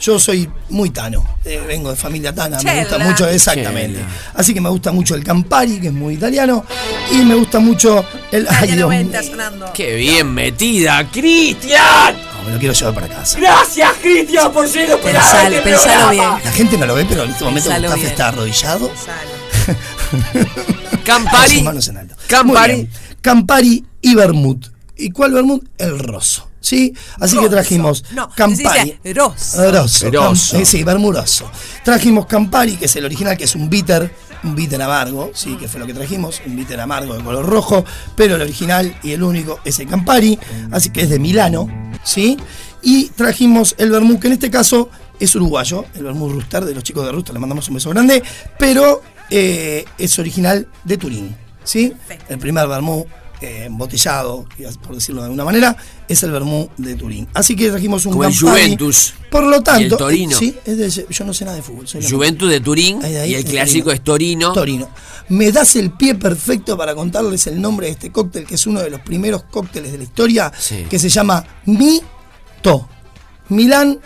[0.00, 4.00] Yo soy muy tano, eh, vengo de familia tana, me gusta mucho, exactamente.
[4.00, 4.10] Chela.
[4.34, 6.64] Así que me gusta mucho el Campari, que es muy italiano,
[7.12, 8.46] y me gusta mucho el...
[8.50, 9.72] Ay, Dios mío, 90 sonando.
[9.72, 12.16] ¡Qué bien metida, Cristian!
[12.44, 13.38] No, me lo quiero llevar para casa.
[13.38, 16.28] Gracias, Cristian, por ser operado Pensalo, este pensalo bien.
[16.44, 18.10] La gente no lo ve, pero en este momento Pensalo Gustavo bien.
[18.12, 18.90] está arrodillado.
[21.04, 21.54] Campari.
[21.56, 22.14] sus manos en alto.
[22.26, 22.88] Campari.
[23.20, 24.66] Campari y Vermut.
[24.96, 25.64] ¿Y cuál Vermut?
[25.78, 26.48] El roso.
[26.60, 26.94] ¿Sí?
[27.20, 28.98] Así que trajimos No, Campari.
[29.14, 29.70] rosso.
[29.70, 30.10] Rosso.
[30.10, 30.56] Rosso.
[30.56, 31.50] Cam- eh, sí, Bermuroso.
[31.84, 34.14] Trajimos Campari, que es el original, que es un bitter,
[34.44, 37.84] un bitter amargo, sí, que fue lo que trajimos, un bitter amargo de color rojo,
[38.14, 40.38] pero el original y el único es el Campari,
[40.70, 41.68] así que es de Milano,
[42.04, 42.36] ¿sí?
[42.82, 46.84] Y trajimos el vermut, que en este caso es uruguayo, el vermut Ruster, de los
[46.84, 48.22] chicos de Ruster, le mandamos un beso grande,
[48.58, 51.94] pero eh, es original de Turín, ¿sí?
[52.28, 53.06] El primer vermut
[53.44, 54.46] eh, embotellado,
[54.82, 55.76] por decirlo de alguna manera,
[56.08, 57.28] es el vermú de Turín.
[57.34, 58.36] Así que trajimos un Como el.
[58.36, 59.14] Juventus.
[59.30, 60.38] Por lo tanto, Y el Torino.
[60.38, 61.86] sí, es de- yo no sé nada de fútbol.
[61.88, 64.52] soy Juventus de Turín Ahí, ahí, y el clásico es Torino.
[64.52, 64.88] Torino.
[65.28, 68.80] Me das el pie perfecto para contarles el nombre de este cóctel, que es uno
[68.80, 70.84] de los primeros cócteles de la historia, Sí.
[70.88, 72.88] que se llama Mito.
[73.48, 73.98] Milán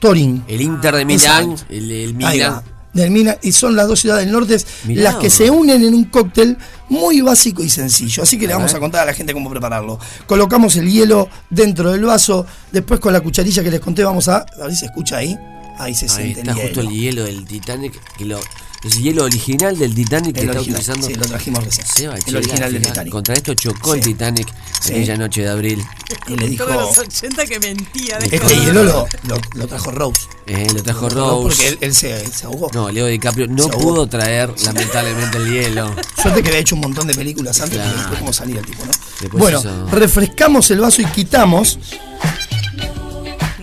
[0.00, 0.44] Torín.
[0.48, 1.72] El Inter de Milán, Exacto.
[1.74, 2.62] el, el va,
[2.92, 5.02] del Milan, y son las dos ciudades del norte Mirá.
[5.02, 6.56] las que se unen en un cóctel
[6.88, 8.22] muy básico y sencillo.
[8.22, 9.98] Así que le vamos a contar a la gente cómo prepararlo.
[10.26, 14.38] Colocamos el hielo dentro del vaso, después con la cucharilla que les conté vamos a...
[14.60, 15.38] A ver si se escucha ahí.
[15.78, 16.90] Ahí se Ahí siente está el justo hielo.
[16.90, 17.98] el hielo del Titanic.
[18.18, 18.38] Que lo,
[18.84, 21.06] es hielo original del Titanic que El está original, utilizando.
[21.06, 21.86] sí, lo trajimos recién.
[21.86, 23.12] Seba El original del Titanic.
[23.12, 24.00] Contra esto chocó el.
[24.00, 24.48] Titanic
[24.80, 24.90] Sí.
[24.94, 25.84] aquella noche de abril.
[26.26, 26.64] Y le dijo...
[26.64, 28.18] Todos los 80 que mentía.
[28.18, 28.48] de Este todo.
[28.48, 30.22] hielo lo, lo- lo trajo Rose.
[30.46, 31.42] Eh, lo trajo Rose.
[31.42, 32.68] Porque él, él se, se ahogó.
[32.74, 33.80] No, Leo DiCaprio no Se ahogó.
[33.80, 35.94] pudo traer lamentablemente el hielo.
[36.20, 37.92] Suerte que había hecho un montón de películas antes Claro.
[37.94, 38.90] y después cómo salir el tipo, ¿no?
[39.20, 41.78] Después bueno, hizo- refrescamos el vaso y quitamos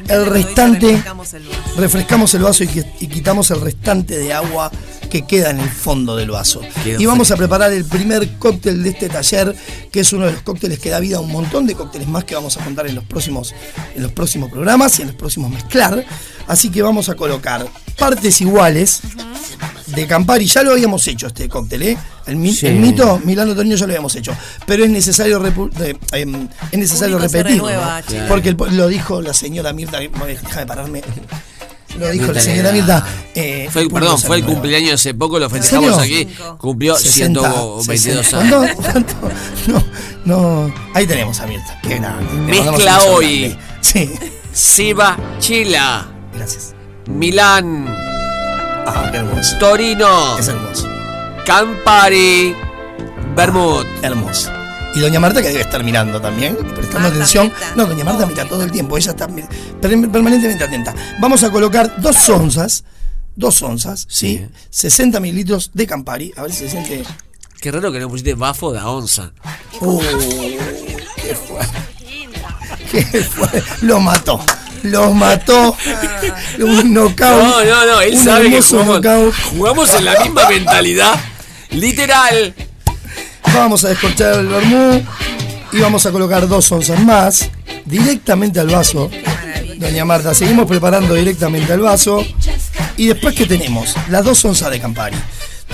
[0.09, 0.87] el restante.
[0.87, 1.61] Refrescamos el vaso.
[1.77, 4.71] Refrescamos el vaso y, qui- y quitamos el restante de agua
[5.09, 6.61] que queda en el fondo del vaso.
[6.85, 9.55] Y vamos a preparar el primer cóctel de este taller,
[9.91, 12.25] que es uno de los cócteles que da vida a un montón de cócteles más
[12.25, 13.55] que vamos a contar en los próximos,
[13.95, 16.05] en los próximos programas y en los próximos mezclar.
[16.47, 19.01] Así que vamos a colocar partes iguales
[19.95, 20.45] de Campari.
[20.45, 21.97] Ya lo habíamos hecho este cóctel, ¿eh?
[22.27, 22.67] El, mi- Sí.
[22.67, 24.33] el mito Milano Torino ya lo habíamos hecho.
[24.65, 25.37] Pero es necesario,
[26.11, 27.67] em, es necesario repetirlo.
[27.67, 28.07] renueva, ¿no?
[28.07, 28.21] che.
[28.27, 29.99] Porque el- lo dijo la señora Mirta.
[29.99, 31.01] Déjame pararme.
[31.99, 32.71] Lo dijo la señora.
[32.71, 33.05] Mirta.
[33.35, 34.61] eh, Fue, perdón, fue el renueva.
[34.61, 36.27] cumpleaños hace poco, lo festejamos aquí.
[36.59, 37.85] Cumplió 60, 122
[38.25, 38.39] 60.
[38.61, 38.75] años.
[38.75, 39.15] ¿Cuánto?
[39.19, 39.37] ¿Cuánto?
[39.67, 39.83] No,
[40.67, 40.73] no.
[40.93, 41.79] Ahí tenemos a Mirta.
[41.81, 42.33] Qué grande.
[42.33, 43.39] Mezcla hoy.
[43.49, 43.57] grande.
[43.81, 44.09] Sí.
[44.53, 46.07] Seba Chila.
[46.33, 46.73] Gracias.
[47.07, 47.87] Milán.
[48.91, 49.57] Ah, qué hermoso.
[49.59, 50.37] Torino.
[50.39, 50.87] Es hermoso.
[51.45, 52.55] Campari.
[53.35, 53.85] Bermud.
[54.01, 54.51] Hermoso.
[54.95, 57.53] Y doña Marta que debe estar mirando también, prestando atención.
[57.75, 60.95] No, doña Marta mira todo el tiempo, ella está permanentemente atenta.
[61.21, 62.83] Vamos a colocar dos onzas,
[63.35, 64.47] dos onzas, ¿sí?
[64.71, 67.03] 60 mililitros de Campari, a ver si se siente...
[67.61, 69.31] Qué raro que no pusiste bafo de onza.
[69.81, 70.01] Uh,
[71.15, 71.77] qué fuerte.
[72.89, 73.63] Qué fuerte.
[73.81, 74.43] Lo mató.
[74.83, 75.75] Lo mató.
[76.59, 77.43] Un knockout.
[77.43, 79.33] No, no, no, él sabe que jugamos, knockout.
[79.51, 81.19] jugamos en la misma mentalidad.
[81.71, 82.53] Literal.
[83.53, 85.01] Vamos a descorchar el vermú
[85.71, 87.49] y vamos a colocar dos onzas más
[87.85, 89.09] directamente al vaso.
[89.77, 92.23] Doña Marta, seguimos preparando directamente al vaso.
[92.97, 95.15] Y después que tenemos las dos onzas de Campari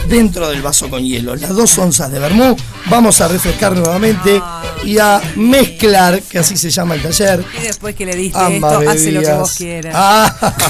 [0.08, 2.56] dentro del vaso con hielo, las dos onzas de vermú,
[2.88, 4.42] vamos a refrescar nuevamente
[4.84, 7.44] y a mezclar, que así se llama el taller.
[7.60, 9.40] Y después que le diste esto, hace lo que bebidas.
[9.40, 9.94] vos quieras.
[9.98, 10.56] Ah.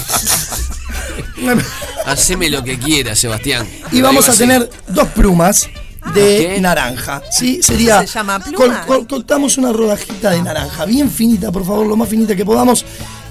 [2.06, 3.68] Haceme lo que quieras, Sebastián.
[3.92, 5.68] Y vamos a tener dos plumas
[6.14, 7.22] de naranja.
[7.32, 7.62] ¿Sí?
[7.64, 8.02] Sería.
[8.02, 8.58] ¿Se llama pluma?
[8.58, 12.46] col- col- cortamos una rodajita de naranja, bien finita, por favor, lo más finita que
[12.46, 12.86] podamos.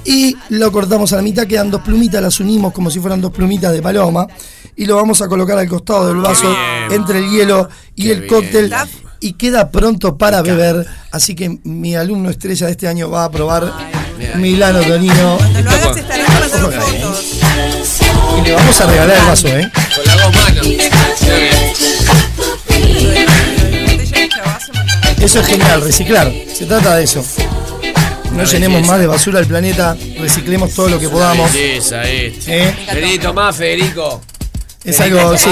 [0.04, 3.32] Y lo cortamos a la mitad, quedan dos plumitas, las unimos como si fueran dos
[3.32, 4.26] plumitas de paloma.
[4.76, 6.54] Y lo vamos a colocar al costado del vaso,
[6.90, 8.28] entre el hielo y Qué el bien.
[8.32, 8.74] cóctel.
[9.20, 10.86] Y queda pronto para beber.
[11.10, 13.72] Así que mi alumno estrella de este año va a probar
[14.36, 15.38] Milano Tonino.
[15.38, 15.44] Que
[16.82, 17.06] ahí, ¿eh?
[18.38, 19.70] Y le vamos a regalar el vaso, ¿eh?
[19.94, 20.66] Con las dos manos.
[25.20, 26.30] Eso es genial, reciclar.
[26.52, 27.24] Se trata de eso.
[28.34, 31.52] No llenemos más de basura el planeta, reciclemos todo lo que podamos.
[31.52, 32.68] Belleza, este.
[32.68, 32.74] ¿Eh?
[32.94, 34.20] Vení, tomá, Federico.
[34.84, 35.48] Es algo, sí.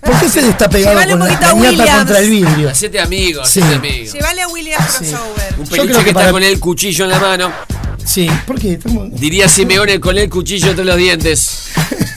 [0.00, 1.90] ¿Por qué Fede está pegado con la cañata Williams.
[1.98, 2.68] contra el vidrio?
[2.70, 3.60] Hacete amigo, Sí.
[3.60, 4.12] hacete amigo.
[4.12, 5.54] Llévale a William Crossover.
[5.58, 7.52] Un Yo peluche creo que, está con el cuchillo en la mano.
[8.04, 8.72] Sí, ¿por qué?
[8.72, 11.68] Estamos- Diría Simeone con el cuchillo entre los dientes.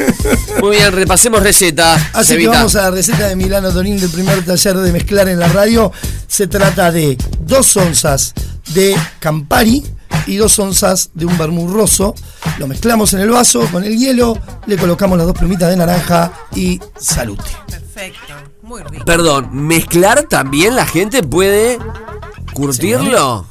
[0.61, 1.93] Muy bien, repasemos receta.
[2.13, 5.39] Así que vamos a la receta de Milano Tonín del primer taller de mezclar en
[5.39, 5.91] la radio.
[6.27, 8.33] Se trata de dos onzas
[8.73, 9.83] de Campari
[10.27, 12.15] y dos onzas de un vermú roso.
[12.57, 16.31] Lo mezclamos en el vaso con el hielo, le colocamos las dos plumitas de naranja
[16.55, 17.43] y salute.
[17.69, 18.33] Perfecto.
[18.61, 19.05] Muy rico.
[19.05, 21.77] Perdón, ¿mezclar también la gente puede
[22.53, 23.45] curtirlo?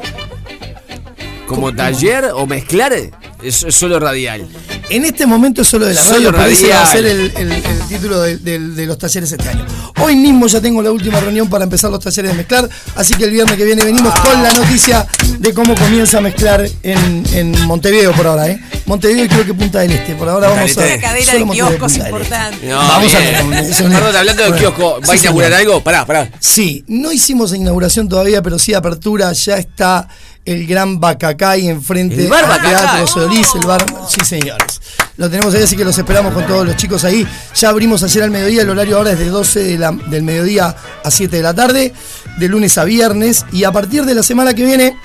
[1.47, 2.93] ¿Como taller o mezclar?
[3.43, 4.49] Es, es solo radial.
[4.91, 7.33] En este momento es solo de la Solo radio, pero ese va a ser el,
[7.37, 9.65] el- el título de, de los talleres este año.
[10.01, 13.25] Hoy mismo ya tengo la última reunión para empezar los talleres de mezclar, así que
[13.25, 15.07] el viernes que viene venimos con la noticia
[15.39, 18.61] de cómo comienza a mezclar en, en Montevideo por ahora, ¿eh?
[18.87, 20.15] Montevideo y creo que Punta del Este.
[20.17, 20.81] Por ahora vamos a.
[20.83, 22.05] Una cadena solo de kioscos Este.
[22.09, 22.67] importante.
[22.67, 23.35] No, Vamos a ver,
[23.79, 25.61] Perdón, hablando del Bueno, kiosco, ¿va a inaugurar señor.
[25.69, 25.81] algo?
[25.83, 26.31] Pará, pará.
[26.39, 29.33] Sí, no hicimos inauguración todavía, pero sí apertura.
[29.33, 30.07] Ya está
[30.45, 32.75] el gran Bacacay enfrente ¿El bar al Bacacay?
[32.75, 33.85] Teatro Solís, el bar.
[34.09, 34.81] Sí, señores.
[35.17, 37.27] Lo tenemos ahí, así que los esperamos con todos los chicos ahí.
[37.55, 40.75] Ya abrimos ayer al mediodía, el horario ahora es de 12 de la- del mediodía
[41.05, 41.93] a 7 de la tarde,
[42.39, 43.45] de lunes a viernes.
[43.53, 44.97] Y a partir de la semana que viene,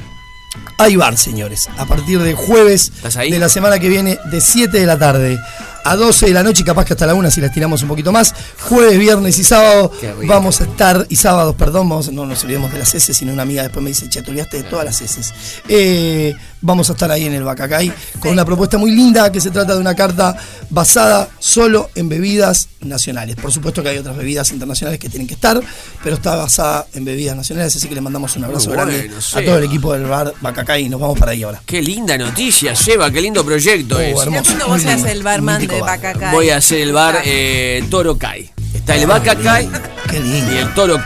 [0.77, 1.69] hay bar, señores.
[1.77, 2.91] A partir de jueves
[3.29, 5.37] de la semana que viene, de 7 de la tarde
[5.83, 7.87] a 12 de la noche y capaz que hasta la 1 si las tiramos un
[7.89, 8.33] poquito más.
[8.61, 9.91] Jueves, viernes y sábado
[10.27, 13.43] vamos a estar, y sábados, perdón, vamos- no nos olvidemos de las heces, sino una
[13.43, 15.33] amiga después me dice, che, te olvidaste de todas las heces.
[15.67, 19.49] Eh, vamos a estar ahí en el Bacacay con una propuesta muy linda que se
[19.51, 20.35] trata de una carta
[20.69, 23.35] basada solo en bebidas nacionales.
[23.35, 25.59] Por supuesto que hay otras bebidas internacionales que tienen que estar,
[26.03, 29.45] pero está basada en bebidas nacionales, así que le mandamos un abrazo grande a Seba.
[29.45, 31.61] todo el equipo del bar Bacacay y nos vamos para ahí ahora.
[31.65, 34.13] Qué linda noticia, lleva, qué lindo proyecto Oh, es.
[34.13, 35.79] ¿Cuándo vos seas el barman de.
[35.81, 36.33] Bacacay?
[36.33, 38.49] Voy a hacer el bar eh, Toro Kai.
[38.89, 39.69] Está el Bacacay
[40.09, 40.51] Qué lindo.
[40.51, 40.99] y el Toro.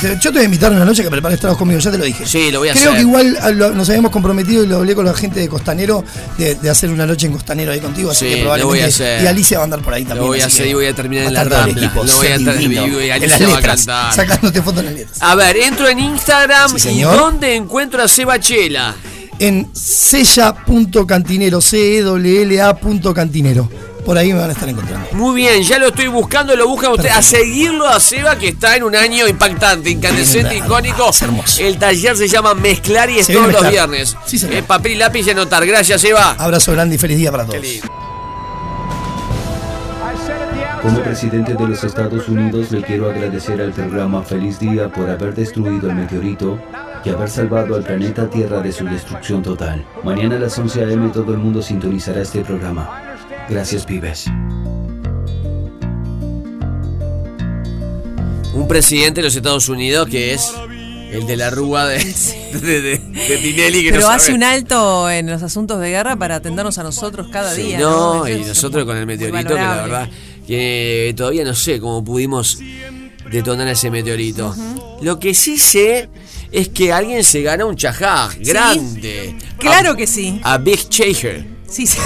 [0.00, 2.04] Te- Yo te voy a invitar una noche que prepares tragos conmigo, ya te lo
[2.04, 2.24] dije.
[2.24, 2.94] Sí, lo voy a Creo hacer.
[2.94, 6.04] que igual a lo- nos habíamos comprometido y lo hablé con la gente de Costanero
[6.36, 8.76] de, de hacer una noche en Costanero ahí contigo, así Sí, que lo probablemente.
[8.78, 9.24] voy a hacer.
[9.24, 10.20] Y Alicia va a andar por ahí también.
[10.22, 11.86] Lo voy a hacer y voy a terminar en la a estar todo el Rambla.
[11.86, 12.44] equipo, Lo voy a y En
[13.30, 15.18] las va a letras, sacándote fotos en las letras.
[15.20, 17.00] A ver, entro en Instagram Sí, y.
[17.02, 18.94] ¿dónde encuentro a Seba Chela?
[19.40, 23.68] En sella.cantinero, C-E-L-L-A.cantinero.
[24.04, 25.06] Por ahí me van a estar encontrando.
[25.12, 28.76] Muy bien, ya lo estoy buscando, lo buscan usted a seguirlo a Seba que está
[28.76, 31.10] en un año impactante, incandescente, Bien, icónico.
[31.10, 31.62] es hermoso.
[31.62, 34.16] El taller se llama Mezclar y es Se todos los viernes.
[34.24, 34.56] Sí, señor.
[34.56, 35.66] Eh, papel y lápiz y anotar.
[35.66, 36.36] Gracias, Seba.
[36.38, 37.60] Abrazo grande y feliz día para todos.
[40.82, 45.34] Como presidente de los Estados Unidos le quiero agradecer al programa Feliz Día por haber
[45.34, 46.58] destruido el meteorito
[47.04, 49.84] y haber salvado al planeta Tierra de su destrucción total.
[50.04, 51.08] Mañana a las 11 a.m.
[51.10, 53.16] todo el mundo sintonizará este programa.
[53.48, 54.26] Gracias, pibes.
[58.54, 60.52] Un presidente de los Estados Unidos que es
[61.12, 61.98] el de la rúa de,
[62.52, 63.82] de, de- de Tinelli.
[63.84, 64.36] Que Pero no hace sabe.
[64.38, 67.78] un alto en los asuntos de guerra para atendernos a nosotros cada Sí, día.
[67.78, 70.08] no, Eso y nosotros con el meteorito, que la verdad
[70.46, 72.58] que todavía no sé cómo pudimos
[73.30, 74.54] detonar ese meteorito.
[75.02, 76.08] Lo que sí sé
[76.50, 79.36] es que alguien se gana un chajá grande.
[79.58, 80.40] Claro que sí.
[80.42, 81.57] A Big Chaser.
[81.68, 81.98] Sí, sí.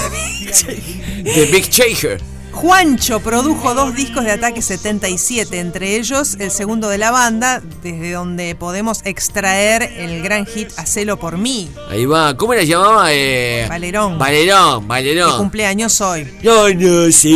[1.23, 2.21] The Big Chaser.
[2.53, 8.11] Juancho produjo dos discos de Ataque 77, entre ellos el segundo de la banda, desde
[8.11, 11.71] donde podemos extraer el gran hit Hacelo por mí.
[11.89, 12.37] Ahí va.
[12.37, 13.07] ¿Cómo la llamaba?
[13.11, 14.19] Eh, Valerón.
[14.19, 15.37] Valerón, ¿Qué Valerón.
[15.39, 16.27] cumpleaños hoy?
[16.43, 17.29] Yo no sé,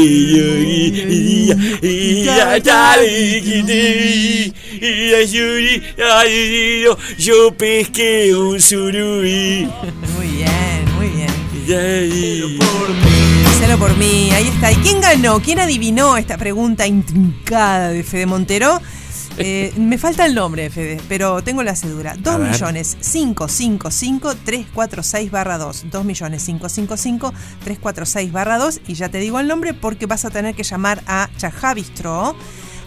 [7.18, 9.68] yo pesqué un surubí.
[10.16, 10.77] Muy bien,
[11.68, 12.60] bien.
[13.46, 14.72] Hacelo por mí, ahí está.
[14.72, 15.42] ¿Y quién ganó?
[15.42, 18.80] ¿Quién adivinó esta pregunta intrincada de Fede Montero?
[19.40, 22.16] Eh, me falta el nombre, Fede, pero tengo la cedura.
[22.18, 22.52] 2 ver.
[22.52, 25.86] millones 555 346 barra 2.
[25.92, 28.82] 2 millones 555 346 barra 2.
[28.88, 32.36] Y ya te digo el nombre porque vas a tener que llamar a Chajá Bistro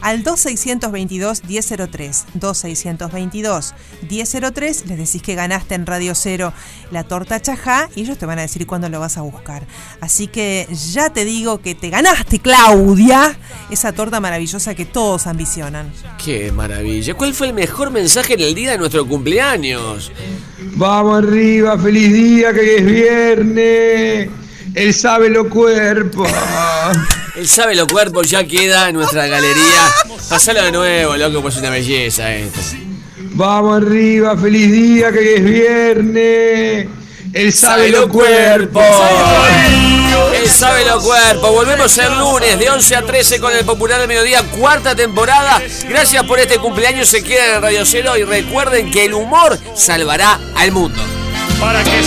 [0.00, 2.24] al 2622 1003.
[2.34, 3.74] 2622
[4.08, 4.86] 1003.
[4.86, 6.52] Les decís que ganaste en Radio Cero
[6.90, 9.66] la torta Chajá y ellos te van a decir cuándo lo vas a buscar.
[10.00, 13.38] Así que ya te digo que te ganaste, Claudia,
[13.70, 15.92] esa torta maravillosa que todos ambicionan.
[16.22, 17.14] Qué maravilla.
[17.14, 20.12] ¿Cuál fue el mejor mensaje en el día de nuestro cumpleaños?
[20.76, 24.30] Vamos arriba, feliz día, que es viernes.
[24.74, 26.26] Él sabe lo cuerpo.
[27.36, 29.88] Él sabe lo cuerpo, ya queda en nuestra galería.
[30.28, 32.60] Pasalo de nuevo, loco, pues es una belleza esto.
[33.32, 36.88] Vamos arriba, feliz día, que es viernes.
[37.32, 38.82] Él sabe lo cuerpo.
[40.34, 41.52] Él sabe lo cuerpo.
[41.52, 45.62] Volvemos el lunes de 11 a 13 con el Popular del Mediodía, cuarta temporada.
[45.88, 47.08] Gracias por este cumpleaños.
[47.08, 51.00] Se quedan en Radio Cero y recuerden que el humor salvará al mundo.
[51.60, 52.02] Para que